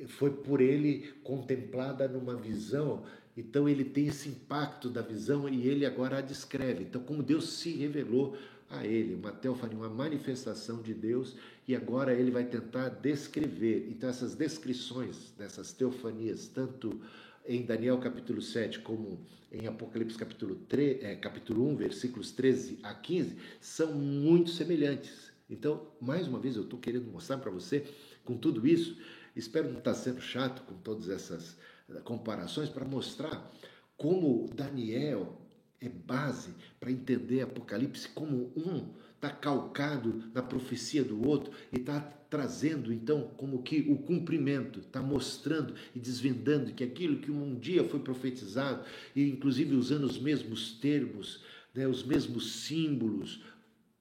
[0.07, 3.03] foi por ele contemplada numa visão.
[3.35, 6.83] Então, ele tem esse impacto da visão e ele agora a descreve.
[6.83, 8.35] Então, como Deus se revelou
[8.69, 11.35] a ele, uma teofania, uma manifestação de Deus,
[11.67, 13.87] e agora ele vai tentar descrever.
[13.89, 16.99] Então, essas descrições dessas teofanias, tanto
[17.47, 19.19] em Daniel capítulo 7 como
[19.51, 25.31] em Apocalipse capítulo, 3, é, capítulo 1, versículos 13 a 15, são muito semelhantes.
[25.49, 27.83] Então, mais uma vez, eu estou querendo mostrar para você,
[28.23, 28.95] com tudo isso,
[29.39, 31.57] espero não estar sendo chato com todas essas
[31.89, 33.51] eh, comparações, para mostrar
[33.97, 35.41] como Daniel
[35.81, 41.99] é base para entender Apocalipse como um está calcado na profecia do outro e está
[42.29, 47.83] trazendo então como que o cumprimento, está mostrando e desvendando que aquilo que um dia
[47.83, 53.43] foi profetizado e inclusive usando os mesmos termos, né, os mesmos símbolos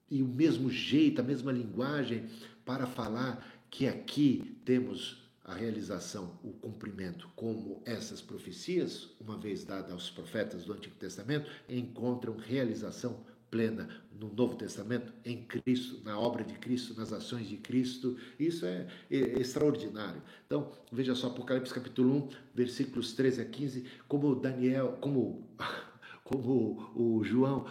[0.08, 2.26] e o mesmo jeito, a mesma linguagem
[2.64, 9.90] para falar que aqui temos a realização, o cumprimento, como essas profecias, uma vez dadas
[9.90, 13.88] aos profetas do Antigo Testamento, encontram realização plena
[14.20, 18.18] no Novo Testamento, em Cristo, na obra de Cristo, nas ações de Cristo.
[18.38, 20.22] Isso é, é extraordinário.
[20.46, 25.48] Então, veja só, Apocalipse capítulo 1, versículos 13 a 15, como Daniel, como,
[26.24, 27.66] como o João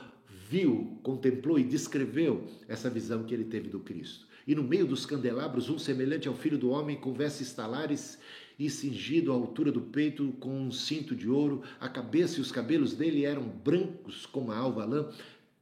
[0.50, 4.27] viu, contemplou e descreveu essa visão que ele teve do Cristo.
[4.48, 8.18] E no meio dos candelabros, um semelhante ao filho do homem, com vestes talares
[8.58, 12.50] e cingido à altura do peito com um cinto de ouro, a cabeça e os
[12.50, 15.10] cabelos dele eram brancos como a alva lã,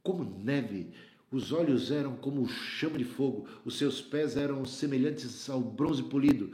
[0.04, 0.92] como neve.
[1.32, 6.52] Os olhos eram como chama de fogo, os seus pés eram semelhantes ao bronze polido,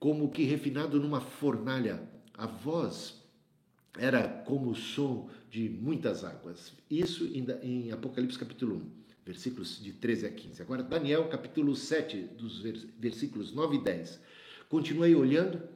[0.00, 2.02] como que refinado numa fornalha.
[2.34, 3.22] A voz
[3.96, 6.72] era como o som de muitas águas.
[6.90, 7.24] Isso
[7.62, 8.97] em Apocalipse capítulo 1,
[9.28, 10.62] versículos de 13 a 15.
[10.62, 12.62] Agora, Daniel capítulo 7, dos
[12.98, 14.18] versículos 9 e 10.
[14.70, 15.68] Continuei olhando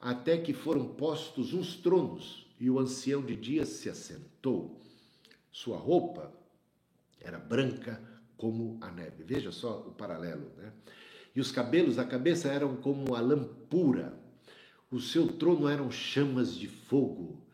[0.00, 4.80] até que foram postos uns tronos e o ancião de dias se assentou.
[5.52, 6.32] Sua roupa
[7.20, 8.00] era branca
[8.38, 9.22] como a neve.
[9.22, 10.72] Veja só o paralelo, né?
[11.36, 14.18] E os cabelos da cabeça eram como a lã pura.
[14.90, 17.44] O seu trono eram chamas de fogo.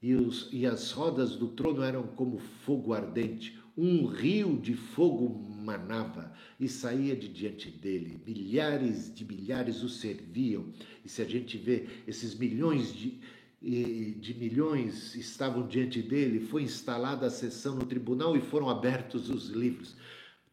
[0.00, 3.59] E, os, e as rodas do trono eram como fogo ardente.
[3.76, 5.28] Um rio de fogo
[5.62, 8.20] manava e saía de diante dele.
[8.26, 10.66] Milhares de milhares o serviam.
[11.04, 13.20] E se a gente vê esses milhões de,
[13.60, 19.48] de milhões estavam diante dele, foi instalada a sessão no tribunal e foram abertos os
[19.48, 19.96] livros.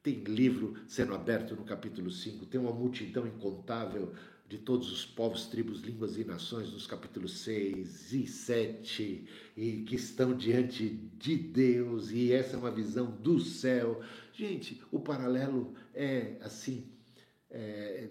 [0.03, 4.13] Tem livro sendo aberto no capítulo 5, tem uma multidão incontável
[4.47, 9.25] de todos os povos, tribos, línguas e nações nos capítulos 6 e 7,
[9.57, 14.01] e que estão diante de Deus, e essa é uma visão do céu.
[14.31, 16.85] Gente, o paralelo é assim,
[17.51, 18.07] é,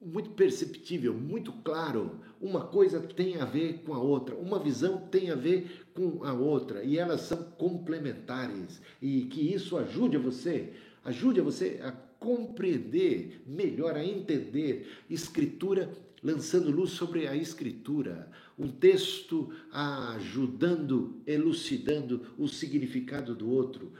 [0.00, 2.20] muito perceptível, muito claro.
[2.40, 6.32] Uma coisa tem a ver com a outra, uma visão tem a ver com a
[6.32, 8.80] outra, e elas são complementares.
[9.02, 10.72] E que isso ajude você,
[11.04, 11.90] ajude você a
[12.24, 18.30] compreender melhor, a entender Escritura, lançando luz sobre a Escritura.
[18.58, 23.92] Um texto ajudando, elucidando o significado do outro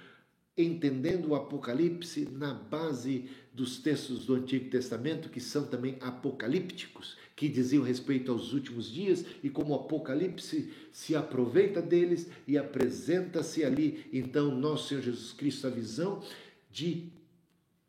[0.57, 7.49] entendendo o Apocalipse na base dos textos do Antigo Testamento, que são também apocalípticos, que
[7.49, 14.07] diziam respeito aos últimos dias, e como o Apocalipse se aproveita deles e apresenta-se ali,
[14.13, 16.23] então, nosso Senhor Jesus Cristo, a visão
[16.71, 17.09] de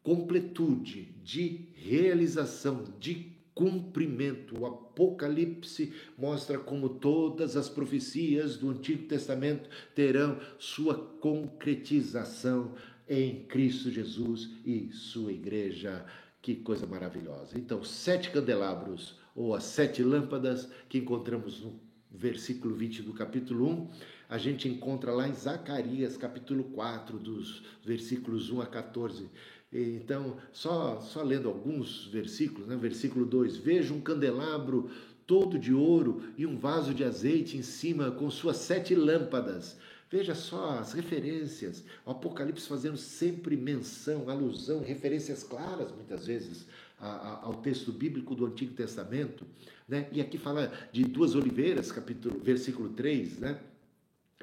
[0.05, 4.61] completude, de realização, de cumprimento.
[4.61, 12.75] O Apocalipse mostra como todas as profecias do Antigo Testamento terão sua concretização
[13.09, 16.05] em Cristo Jesus e sua igreja.
[16.39, 17.57] Que coisa maravilhosa.
[17.57, 21.79] Então, sete candelabros, ou as sete lâmpadas que encontramos no
[22.11, 23.89] versículo 20 do capítulo 1,
[24.29, 29.29] a gente encontra lá em Zacarias, capítulo 4, dos versículos 1 a 14
[29.77, 32.75] então, só, só lendo alguns versículos, né?
[32.75, 34.89] versículo 2: Veja um candelabro
[35.27, 39.77] todo de ouro e um vaso de azeite em cima com suas sete lâmpadas.
[40.09, 46.65] Veja só as referências, o Apocalipse fazendo sempre menção, alusão, referências claras, muitas vezes,
[46.99, 49.45] a, a, ao texto bíblico do Antigo Testamento.
[49.89, 50.07] Né?
[50.11, 53.59] E aqui fala de duas oliveiras, capítulo, versículo 3, né?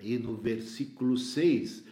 [0.02, 1.84] e no versículo 6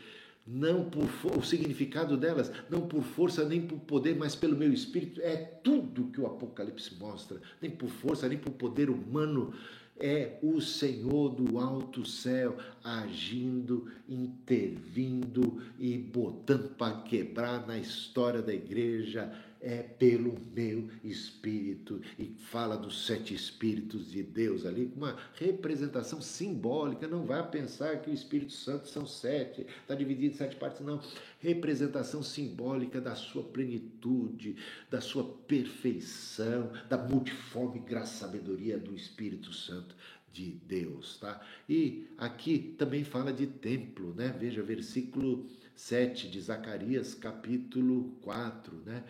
[0.52, 5.20] não por o significado delas, não por força nem por poder, mas pelo meu espírito.
[5.20, 9.54] É tudo que o Apocalipse mostra, nem por força, nem por poder humano.
[9.96, 18.52] É o Senhor do alto céu agindo, intervindo e botando para quebrar na história da
[18.52, 19.30] igreja
[19.60, 22.00] é pelo meu espírito.
[22.18, 27.06] E fala dos sete espíritos de Deus ali, uma representação simbólica.
[27.06, 31.00] Não vá pensar que o Espírito Santo são sete, está dividido em sete partes, não.
[31.38, 34.56] Representação simbólica da sua plenitude,
[34.90, 39.94] da sua perfeição, da multiforme graça sabedoria do Espírito Santo.
[40.32, 41.40] de Deus, tá?
[41.68, 44.34] E aqui também fala de templo, né?
[44.38, 49.02] Veja, versículo 7 de Zacarias, capítulo 4, né?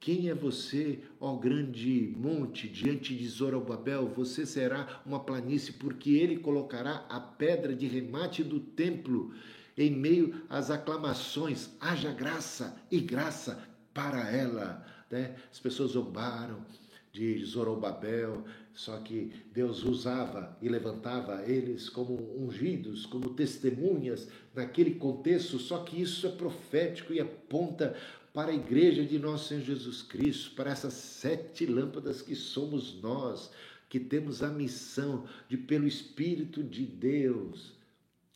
[0.00, 4.08] Quem é você, ó grande monte, diante de Zorobabel?
[4.16, 9.34] Você será uma planície, porque ele colocará a pedra de remate do templo
[9.76, 11.76] em meio às aclamações.
[11.78, 14.82] Haja graça e graça para ela.
[15.10, 15.36] Né?
[15.52, 16.64] As pessoas zombaram
[17.12, 25.58] de Zorobabel, só que Deus usava e levantava eles como ungidos, como testemunhas naquele contexto,
[25.58, 27.96] só que isso é profético e aponta
[28.32, 33.50] para a igreja de nosso Senhor Jesus Cristo, para essas sete lâmpadas que somos nós,
[33.88, 37.72] que temos a missão de, pelo Espírito de Deus,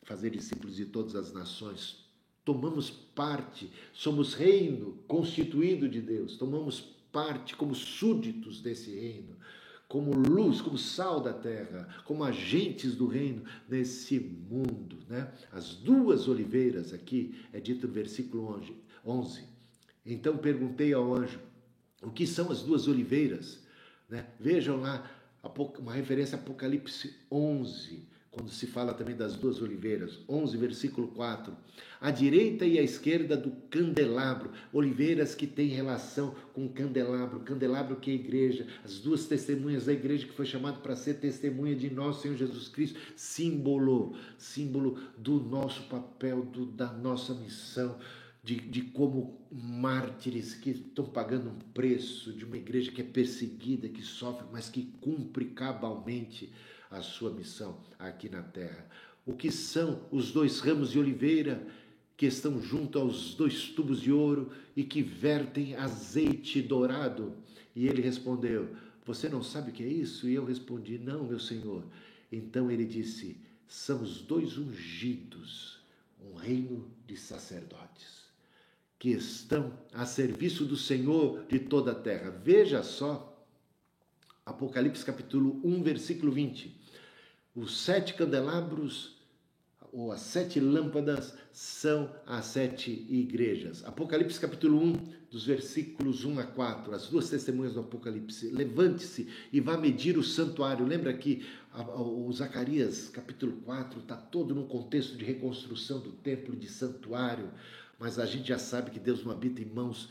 [0.03, 2.05] fazer discípulos de todas as nações.
[2.45, 6.80] Tomamos parte, somos reino constituído de Deus, tomamos
[7.12, 9.36] parte como súditos desse reino,
[9.86, 14.99] como luz, como sal da terra, como agentes do reino nesse mundo.
[15.09, 15.32] Né?
[15.53, 18.61] As duas oliveiras, aqui é dito no versículo
[19.07, 19.53] 11,
[20.05, 21.40] então perguntei ao anjo:
[22.02, 23.61] o que são as duas oliveiras?
[24.09, 24.26] Né?
[24.38, 25.11] Vejam lá
[25.78, 30.20] uma referência a Apocalipse 11, quando se fala também das duas oliveiras.
[30.28, 31.55] 11, versículo 4.
[32.00, 37.96] A direita e a esquerda do candelabro, oliveiras que têm relação com o candelabro, candelabro
[37.96, 41.76] que é a igreja, as duas testemunhas da igreja que foi chamado para ser testemunha
[41.76, 47.98] de nosso Senhor Jesus Cristo, símbolo, símbolo do nosso papel, do, da nossa missão
[48.45, 53.88] de, de como mártires que estão pagando um preço, de uma igreja que é perseguida,
[53.88, 56.53] que sofre, mas que cumpre cabalmente
[56.90, 58.86] a sua missão aqui na terra.
[59.24, 61.66] O que são os dois ramos de oliveira
[62.18, 67.34] que estão junto aos dois tubos de ouro e que vertem azeite dourado?
[67.74, 68.76] E ele respondeu:
[69.07, 70.28] Você não sabe o que é isso?
[70.28, 71.82] E eu respondi: Não, meu senhor.
[72.30, 75.80] Então ele disse: São os dois ungidos,
[76.20, 78.23] um reino de sacerdotes
[79.05, 82.30] que estão a serviço do Senhor de toda a terra.
[82.42, 83.38] Veja só,
[84.46, 86.74] Apocalipse capítulo 1, versículo 20.
[87.55, 89.18] Os sete candelabros,
[89.92, 93.84] ou as sete lâmpadas, são as sete igrejas.
[93.84, 94.92] Apocalipse capítulo 1,
[95.30, 98.48] dos versículos 1 a 4, as duas testemunhas do Apocalipse.
[98.48, 100.86] Levante-se e vá medir o santuário.
[100.86, 101.44] Lembra que
[101.94, 107.50] o Zacarias capítulo 4 está todo no contexto de reconstrução do templo de santuário
[107.99, 110.09] mas a gente já sabe que Deus não habita em mãos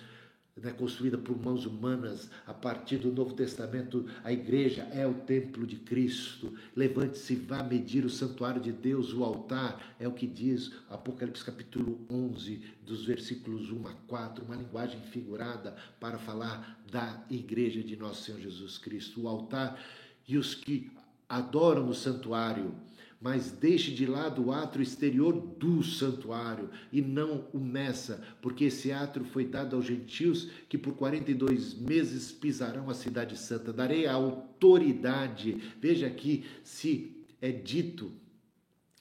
[0.56, 5.66] né, construída por mãos humanas, a partir do Novo Testamento, a igreja é o templo
[5.66, 6.54] de Cristo.
[6.76, 12.06] Levante-se, vá medir o santuário de Deus, o altar, é o que diz Apocalipse capítulo
[12.10, 18.24] 11, dos versículos 1 a 4, uma linguagem figurada para falar da igreja de nosso
[18.24, 19.22] Senhor Jesus Cristo.
[19.24, 19.84] O altar
[20.28, 20.92] e os que
[21.38, 22.74] adoram no santuário
[23.24, 28.92] mas deixe de lado o átrio exterior do santuário e não o meça, porque esse
[28.92, 33.72] átrio foi dado aos gentios que por 42 meses pisarão a cidade santa.
[33.72, 35.56] Darei a autoridade.
[35.80, 38.12] Veja aqui se é dito,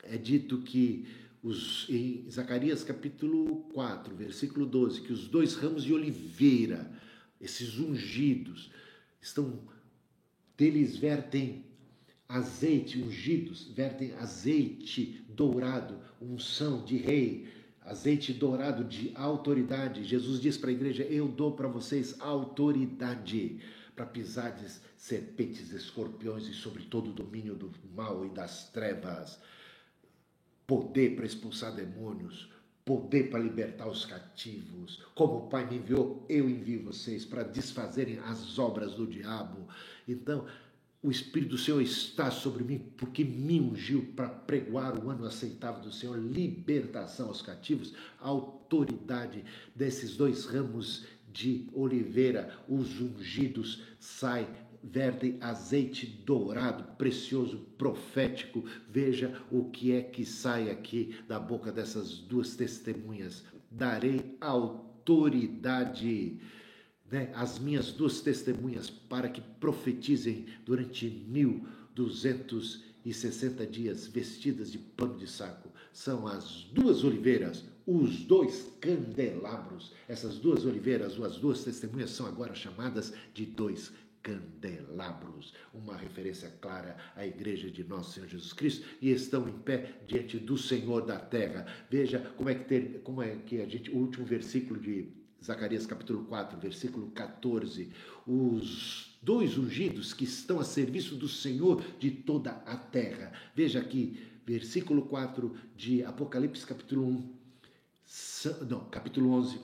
[0.05, 1.05] é dito que
[1.43, 6.93] os, em Zacarias capítulo 4, versículo 12, que os dois ramos de oliveira,
[7.41, 8.71] esses ungidos,
[9.21, 9.59] estão
[10.57, 11.72] deles vertem
[12.33, 17.47] azeite, ungidos, vertem azeite dourado, unção de rei,
[17.83, 20.03] azeite dourado de autoridade.
[20.03, 23.61] Jesus diz para a igreja: Eu dou para vocês autoridade
[23.95, 29.39] para pisardes serpentes, escorpiões e sobre todo o domínio do mal e das trevas.
[30.67, 32.51] Poder para expulsar demônios,
[32.83, 35.03] poder para libertar os cativos.
[35.15, 39.69] Como o Pai me enviou, eu envio vocês para desfazerem as obras do diabo.
[40.09, 40.47] Então,
[41.03, 45.83] o Espírito do Senhor está sobre mim, porque me ungiu para pregoar o ano aceitável
[45.83, 49.45] do Senhor, libertação aos cativos, autoridade
[49.75, 54.49] desses dois ramos de oliveira, os ungidos, sai,
[54.81, 58.65] vertem azeite dourado, precioso, profético.
[58.89, 63.43] Veja o que é que sai aqui da boca dessas duas testemunhas.
[63.71, 66.39] Darei autoridade
[67.13, 74.73] né, as minhas duas testemunhas para que profetizem durante mil duzentos e sessenta dias vestidas
[74.73, 75.69] de pano de saco.
[75.93, 79.93] São as duas oliveiras, os dois candelabros.
[80.09, 86.49] Essas duas oliveiras, ou as duas testemunhas, são agora chamadas de dois candelabros, uma referência
[86.61, 91.05] clara à igreja de nosso Senhor Jesus Cristo, e estão em pé diante do Senhor
[91.05, 91.67] da terra.
[91.91, 95.87] Veja como é que, ter, como é que a gente, o último versículo de Zacarias
[95.87, 97.91] capítulo 4, versículo 14,
[98.27, 103.33] os dois ungidos que estão a serviço do Senhor de toda a terra.
[103.55, 107.43] Veja aqui, versículo 4 de Apocalipse capítulo 1,
[108.69, 109.61] não, capítulo 11,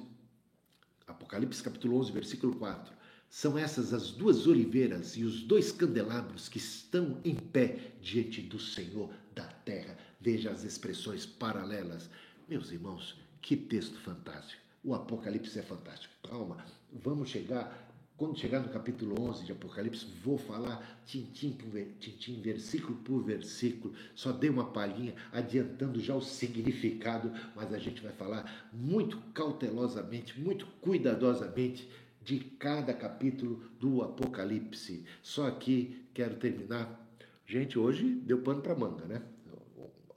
[1.06, 2.96] Apocalipse capítulo 11, versículo 4.
[3.30, 8.58] São essas as duas oliveiras e os dois candelabros que estão em pé diante do
[8.58, 9.96] Senhor da terra.
[10.20, 12.08] Veja as expressões paralelas.
[12.48, 14.67] Meus irmãos, que texto fantástico.
[14.82, 16.14] O Apocalipse é fantástico.
[16.28, 17.86] Calma, vamos chegar.
[18.16, 23.94] Quando chegar no capítulo 11 de Apocalipse, vou falar tintim por tintim, versículo por versículo.
[24.14, 30.40] Só dei uma palhinha, adiantando já o significado, mas a gente vai falar muito cautelosamente,
[30.40, 31.88] muito cuidadosamente
[32.20, 35.04] de cada capítulo do Apocalipse.
[35.22, 37.08] Só aqui quero terminar.
[37.46, 39.22] Gente, hoje deu pano para manga, né?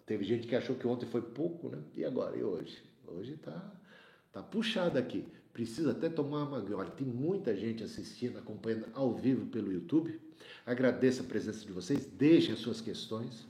[0.06, 1.78] Teve gente que achou que ontem foi pouco, né?
[1.96, 2.36] E agora?
[2.36, 2.84] E hoje?
[3.08, 3.72] Hoje tá,
[4.32, 5.26] tá puxado aqui.
[5.54, 6.76] Precisa até tomar uma.
[6.76, 10.20] Olha, tem muita gente assistindo, acompanhando ao vivo pelo YouTube.
[10.66, 12.06] Agradeço a presença de vocês.
[12.06, 13.46] Deixem as suas questões.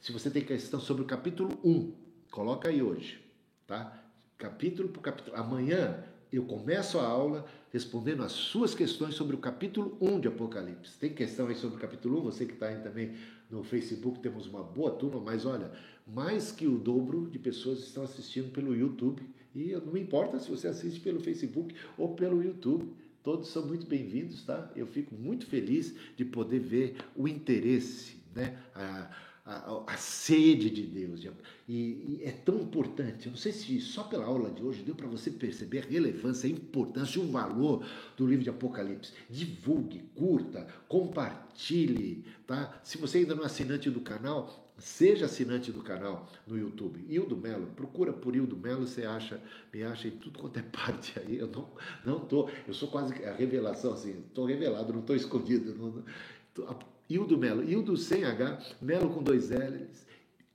[0.00, 1.92] Se você tem questão sobre o capítulo 1,
[2.30, 3.20] coloca aí hoje,
[3.66, 4.04] tá?
[4.38, 5.36] Capítulo por capítulo.
[5.36, 10.98] Amanhã eu começo a aula respondendo as suas questões sobre o capítulo 1 de Apocalipse.
[10.98, 12.22] Tem questão aí sobre o capítulo 1?
[12.22, 13.14] Você que está aí também
[13.50, 15.70] no Facebook, temos uma boa turma, mas olha,
[16.06, 19.22] mais que o dobro de pessoas estão assistindo pelo YouTube.
[19.54, 22.92] E não importa se você assiste pelo Facebook ou pelo YouTube.
[23.22, 24.70] Todos são muito bem-vindos, tá?
[24.74, 28.58] Eu fico muito feliz de poder ver o interesse, né?
[28.74, 29.10] A,
[29.44, 31.24] a, a, sede de Deus.
[31.68, 33.26] E, e, é tão importante.
[33.26, 36.48] Eu não sei se só pela aula de hoje deu para você perceber a relevância,
[36.48, 37.84] a importância e o valor
[38.16, 39.12] do livro de Apocalipse.
[39.28, 42.24] Divulgue, curta, compartilhe.
[42.46, 42.80] Tá?
[42.82, 47.04] Se você ainda não é assinante do canal, seja assinante do canal no YouTube.
[47.08, 49.40] Ildo Melo, procura por Ildo Melo, você acha,
[49.72, 51.38] me acha em tudo quanto é parte aí.
[51.38, 51.68] Eu não,
[52.04, 55.74] não tô, eu sou quase a revelação, assim, estou revelado, não estou escondido.
[55.74, 56.04] Não,
[56.52, 56.66] tô,
[57.08, 60.04] Hildo Melo, Hildo sem H, Melo com dois L's.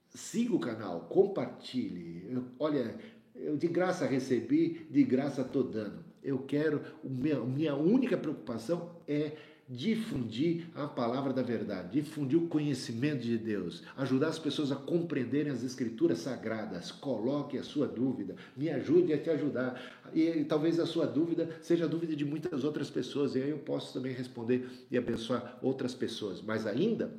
[0.10, 2.28] Siga o canal, compartilhe.
[2.30, 2.99] Eu, olha,
[3.34, 6.04] eu de graça recebi, de graça estou dando.
[6.22, 9.38] Eu quero, minha, minha única preocupação é
[9.69, 15.52] difundir a palavra da verdade, difundir o conhecimento de Deus, ajudar as pessoas a compreenderem
[15.52, 16.91] as escrituras sagradas.
[16.91, 19.81] Coloque a sua dúvida, me ajude a te ajudar.
[20.14, 23.57] E talvez a sua dúvida seja a dúvida de muitas outras pessoas, e aí eu
[23.57, 26.41] posso também responder e abençoar outras pessoas.
[26.41, 27.14] Mas ainda,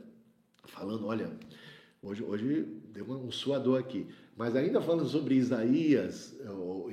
[0.64, 1.30] falando, olha,
[2.02, 4.06] hoje, hoje deu um suador aqui.
[4.34, 6.34] Mas ainda falando sobre Isaías,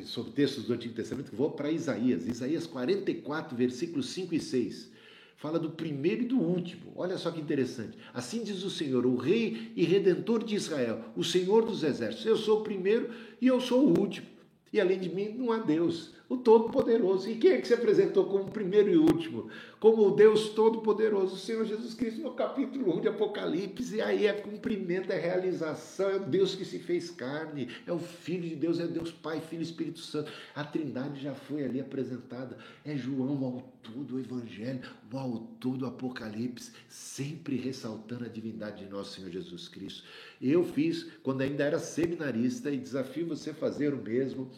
[0.03, 4.94] sobre textos do Antigo Testamento, vou para Isaías, Isaías 44, versículos 5 e 6
[5.35, 6.93] fala do primeiro e do último.
[6.95, 7.97] Olha só que interessante.
[8.13, 12.25] Assim diz o Senhor, o Rei e Redentor de Israel, o Senhor dos Exércitos.
[12.25, 13.09] Eu sou o primeiro
[13.41, 14.27] e eu sou o último.
[14.71, 17.29] E além de mim não há Deus o Todo-Poderoso.
[17.29, 19.49] E quem é que se apresentou como primeiro e último?
[19.79, 23.95] Como o Deus Todo-Poderoso, o Senhor Jesus Cristo, no capítulo 1 de Apocalipse.
[23.95, 27.99] E aí é cumprimento, é realização, é o Deus que se fez carne, é o
[27.99, 30.31] Filho de Deus, é Deus Pai, Filho e Espírito Santo.
[30.55, 32.57] A Trindade já foi ali apresentada.
[32.83, 34.81] É João, o autor do Evangelho,
[35.11, 40.03] o autor do Apocalipse, sempre ressaltando a divindade de nosso Senhor Jesus Cristo.
[40.41, 44.49] Eu fiz quando ainda era seminarista e desafio você a fazer o mesmo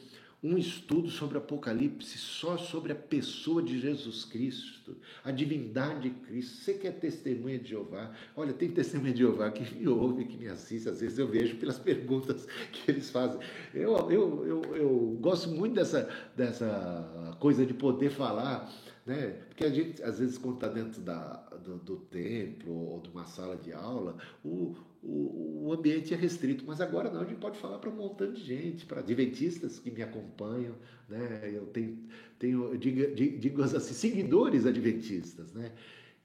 [0.44, 6.64] um estudo sobre Apocalipse, só sobre a pessoa de Jesus Cristo, a divindade de Cristo.
[6.64, 10.38] Você que é testemunha de Jeová, olha, tem testemunha de Jeová que me ouve, que
[10.38, 13.40] me assiste, às vezes eu vejo pelas perguntas que eles fazem.
[13.74, 18.72] Eu, eu, eu, eu gosto muito dessa, dessa coisa de poder falar
[19.08, 19.38] né?
[19.48, 23.26] Porque a gente, às vezes, quando está dentro da, do, do, templo ou de uma
[23.26, 24.76] sala de aula, o,
[25.08, 26.64] o, o, ambiente é restrito.
[26.68, 29.90] Mas agora não, a gente pode falar para um montão de gente, para adventistas que
[29.90, 30.76] me acompanham,
[31.08, 31.50] né?
[31.54, 31.98] Eu tenho,
[32.38, 35.72] tenho digo, digo assim, seguidores adventistas, né?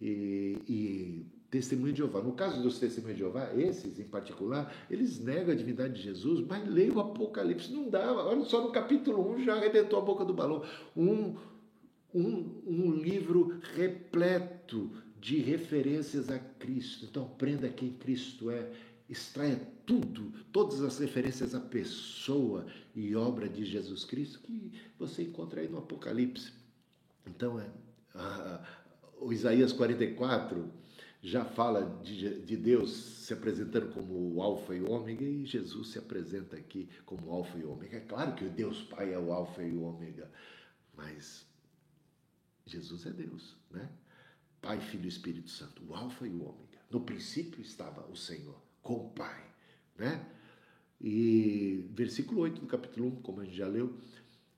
[0.00, 2.20] E, e testemunho de Jeová.
[2.20, 6.44] No caso dos testemunhos de Jeová, esses em particular, eles negam a divindade de Jesus,
[6.46, 7.72] mas leiam o Apocalipse.
[7.72, 8.12] Não dá.
[8.12, 10.64] Olha só no capítulo 1 já arrebentou a boca do balão.
[10.96, 11.36] Um
[12.14, 14.90] um, um livro repleto
[15.22, 17.04] de referências a Cristo.
[17.04, 18.68] Então, aprenda quem Cristo é,
[19.08, 25.60] extraia tudo, todas as referências à pessoa e obra de Jesus Cristo que você encontra
[25.60, 26.52] aí no Apocalipse.
[27.24, 27.70] Então, é,
[28.16, 28.66] a,
[29.20, 30.68] o Isaías 44
[31.22, 35.90] já fala de, de, Deus se apresentando como o Alfa e o Ômega e Jesus
[35.90, 37.98] se apresenta aqui como o Alfa e o Ômega.
[37.98, 40.28] É claro que o Deus Pai é o Alfa e o Ômega,
[40.96, 41.46] mas
[42.66, 43.88] Jesus é Deus, né?
[44.62, 46.78] Pai, Filho e Espírito Santo, o Alfa e o Ômega.
[46.88, 49.44] No princípio estava o Senhor com o Pai,
[49.98, 50.24] né?
[51.00, 53.92] E versículo 8 do capítulo 1, como a gente já leu,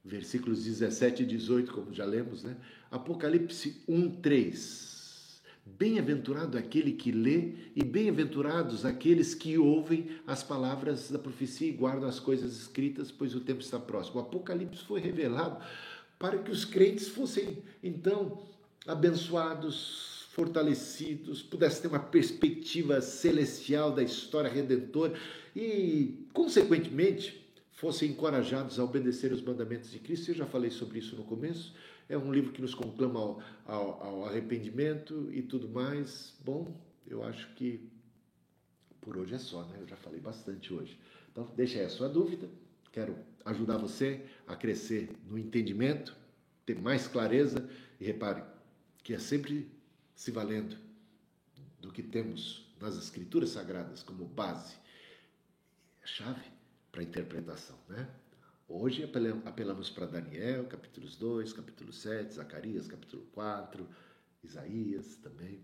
[0.05, 2.55] versículos 17 e 18, como já lemos, né?
[2.91, 5.43] Apocalipse 1, 3.
[5.65, 12.07] Bem-aventurado aquele que lê e bem-aventurados aqueles que ouvem as palavras da profecia e guardam
[12.07, 14.21] as coisas escritas, pois o tempo está próximo.
[14.21, 15.65] O Apocalipse foi revelado
[16.19, 18.47] para que os crentes fossem, então,
[18.87, 25.15] abençoados, fortalecidos, pudessem ter uma perspectiva celestial da história redentora
[25.55, 30.31] e, consequentemente, fossem encorajados a obedecer os mandamentos de Cristo.
[30.31, 31.75] Eu já falei sobre isso no começo.
[32.09, 36.35] É um livro que nos conclama ao, ao, ao arrependimento e tudo mais.
[36.45, 36.75] Bom,
[37.07, 37.89] eu acho que
[39.01, 39.77] por hoje é só, né?
[39.81, 40.99] Eu já falei bastante hoje.
[41.31, 42.49] Então, deixa aí a sua dúvida.
[42.91, 46.17] Quero ajudar você a crescer no entendimento,
[46.65, 47.69] ter mais clareza
[48.01, 48.43] e repare
[49.05, 49.71] que é sempre
[50.17, 50.77] se valendo
[51.79, 54.75] do que temos nas Escrituras Sagradas como base,
[56.03, 56.51] chave
[56.91, 58.09] para a interpretação, né?
[58.67, 63.87] Hoje apelamos para Daniel, capítulos 2, capítulo 7, Zacarias, capítulo 4,
[64.43, 65.61] Isaías também.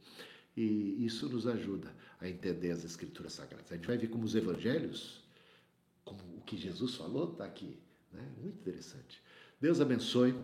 [0.55, 3.73] E isso nos ajuda a entender as escrituras sagradas.
[3.73, 5.25] A gente vai ver como os evangelhos,
[6.05, 7.79] como o que Jesus falou, está aqui.
[8.13, 8.35] Né?
[8.39, 9.23] Muito interessante.
[9.59, 10.35] Deus abençoe.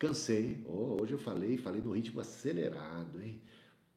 [0.00, 0.56] Cansei.
[0.64, 3.38] Oh, hoje eu falei, falei no ritmo acelerado, hein?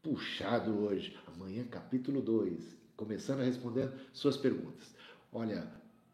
[0.01, 1.17] Puxado hoje.
[1.25, 2.75] Amanhã, capítulo 2.
[2.97, 4.93] Começando a responder suas perguntas.
[5.31, 5.65] Olha,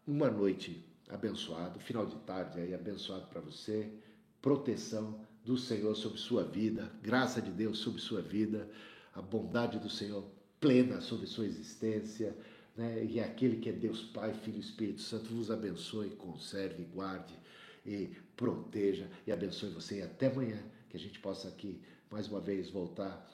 [0.05, 3.91] uma noite abençoado, final de tarde aí abençoado para você,
[4.39, 8.69] proteção do Senhor sobre sua vida, graça de Deus sobre sua vida,
[9.15, 10.23] a bondade do Senhor
[10.59, 12.37] plena sobre sua existência,
[12.77, 13.03] né?
[13.03, 17.33] E aquele que é Deus Pai, Filho e Espírito Santo vos abençoe, conserve, guarde
[17.89, 22.39] e proteja e abençoe você e até amanhã que a gente possa aqui mais uma
[22.39, 23.27] vez voltar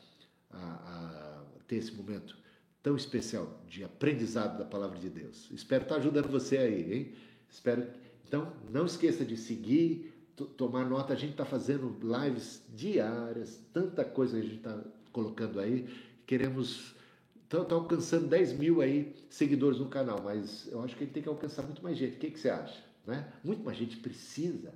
[0.50, 2.38] a, a ter esse momento
[2.82, 5.50] tão especial de aprendizado da palavra de Deus.
[5.52, 7.14] Espero estar ajudando você aí, hein?
[7.50, 7.88] Espero.
[8.28, 10.14] Então, não esqueça de seguir,
[10.56, 11.14] tomar nota.
[11.14, 14.80] A gente está fazendo lives diárias, tanta coisa a gente está
[15.12, 15.88] colocando aí.
[16.26, 16.96] Queremos.
[17.44, 21.24] Está tá alcançando 10 mil aí seguidores no canal, mas eu acho que gente tem
[21.24, 22.18] que alcançar muito mais gente.
[22.18, 22.84] O que, que você acha?
[23.06, 23.32] Né?
[23.44, 24.74] Muito mais gente precisa.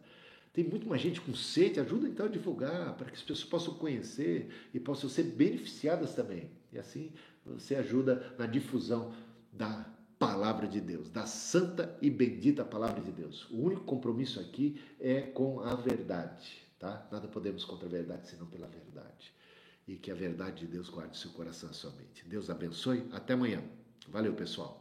[0.54, 1.80] Tem muito mais gente com sede.
[1.80, 6.50] Ajuda então a divulgar para que as pessoas possam conhecer e possam ser beneficiadas também.
[6.72, 7.12] E assim
[7.46, 9.14] você ajuda na difusão
[9.52, 9.86] da
[10.20, 13.50] palavra de Deus, da santa e bendita palavra de Deus.
[13.50, 17.08] O único compromisso aqui é com a verdade, tá?
[17.10, 19.34] Nada podemos contra a verdade senão pela verdade.
[19.88, 22.28] E que a verdade de Deus guarde seu coração e sua mente.
[22.28, 23.08] Deus abençoe.
[23.12, 23.64] Até amanhã.
[24.08, 24.79] Valeu, pessoal.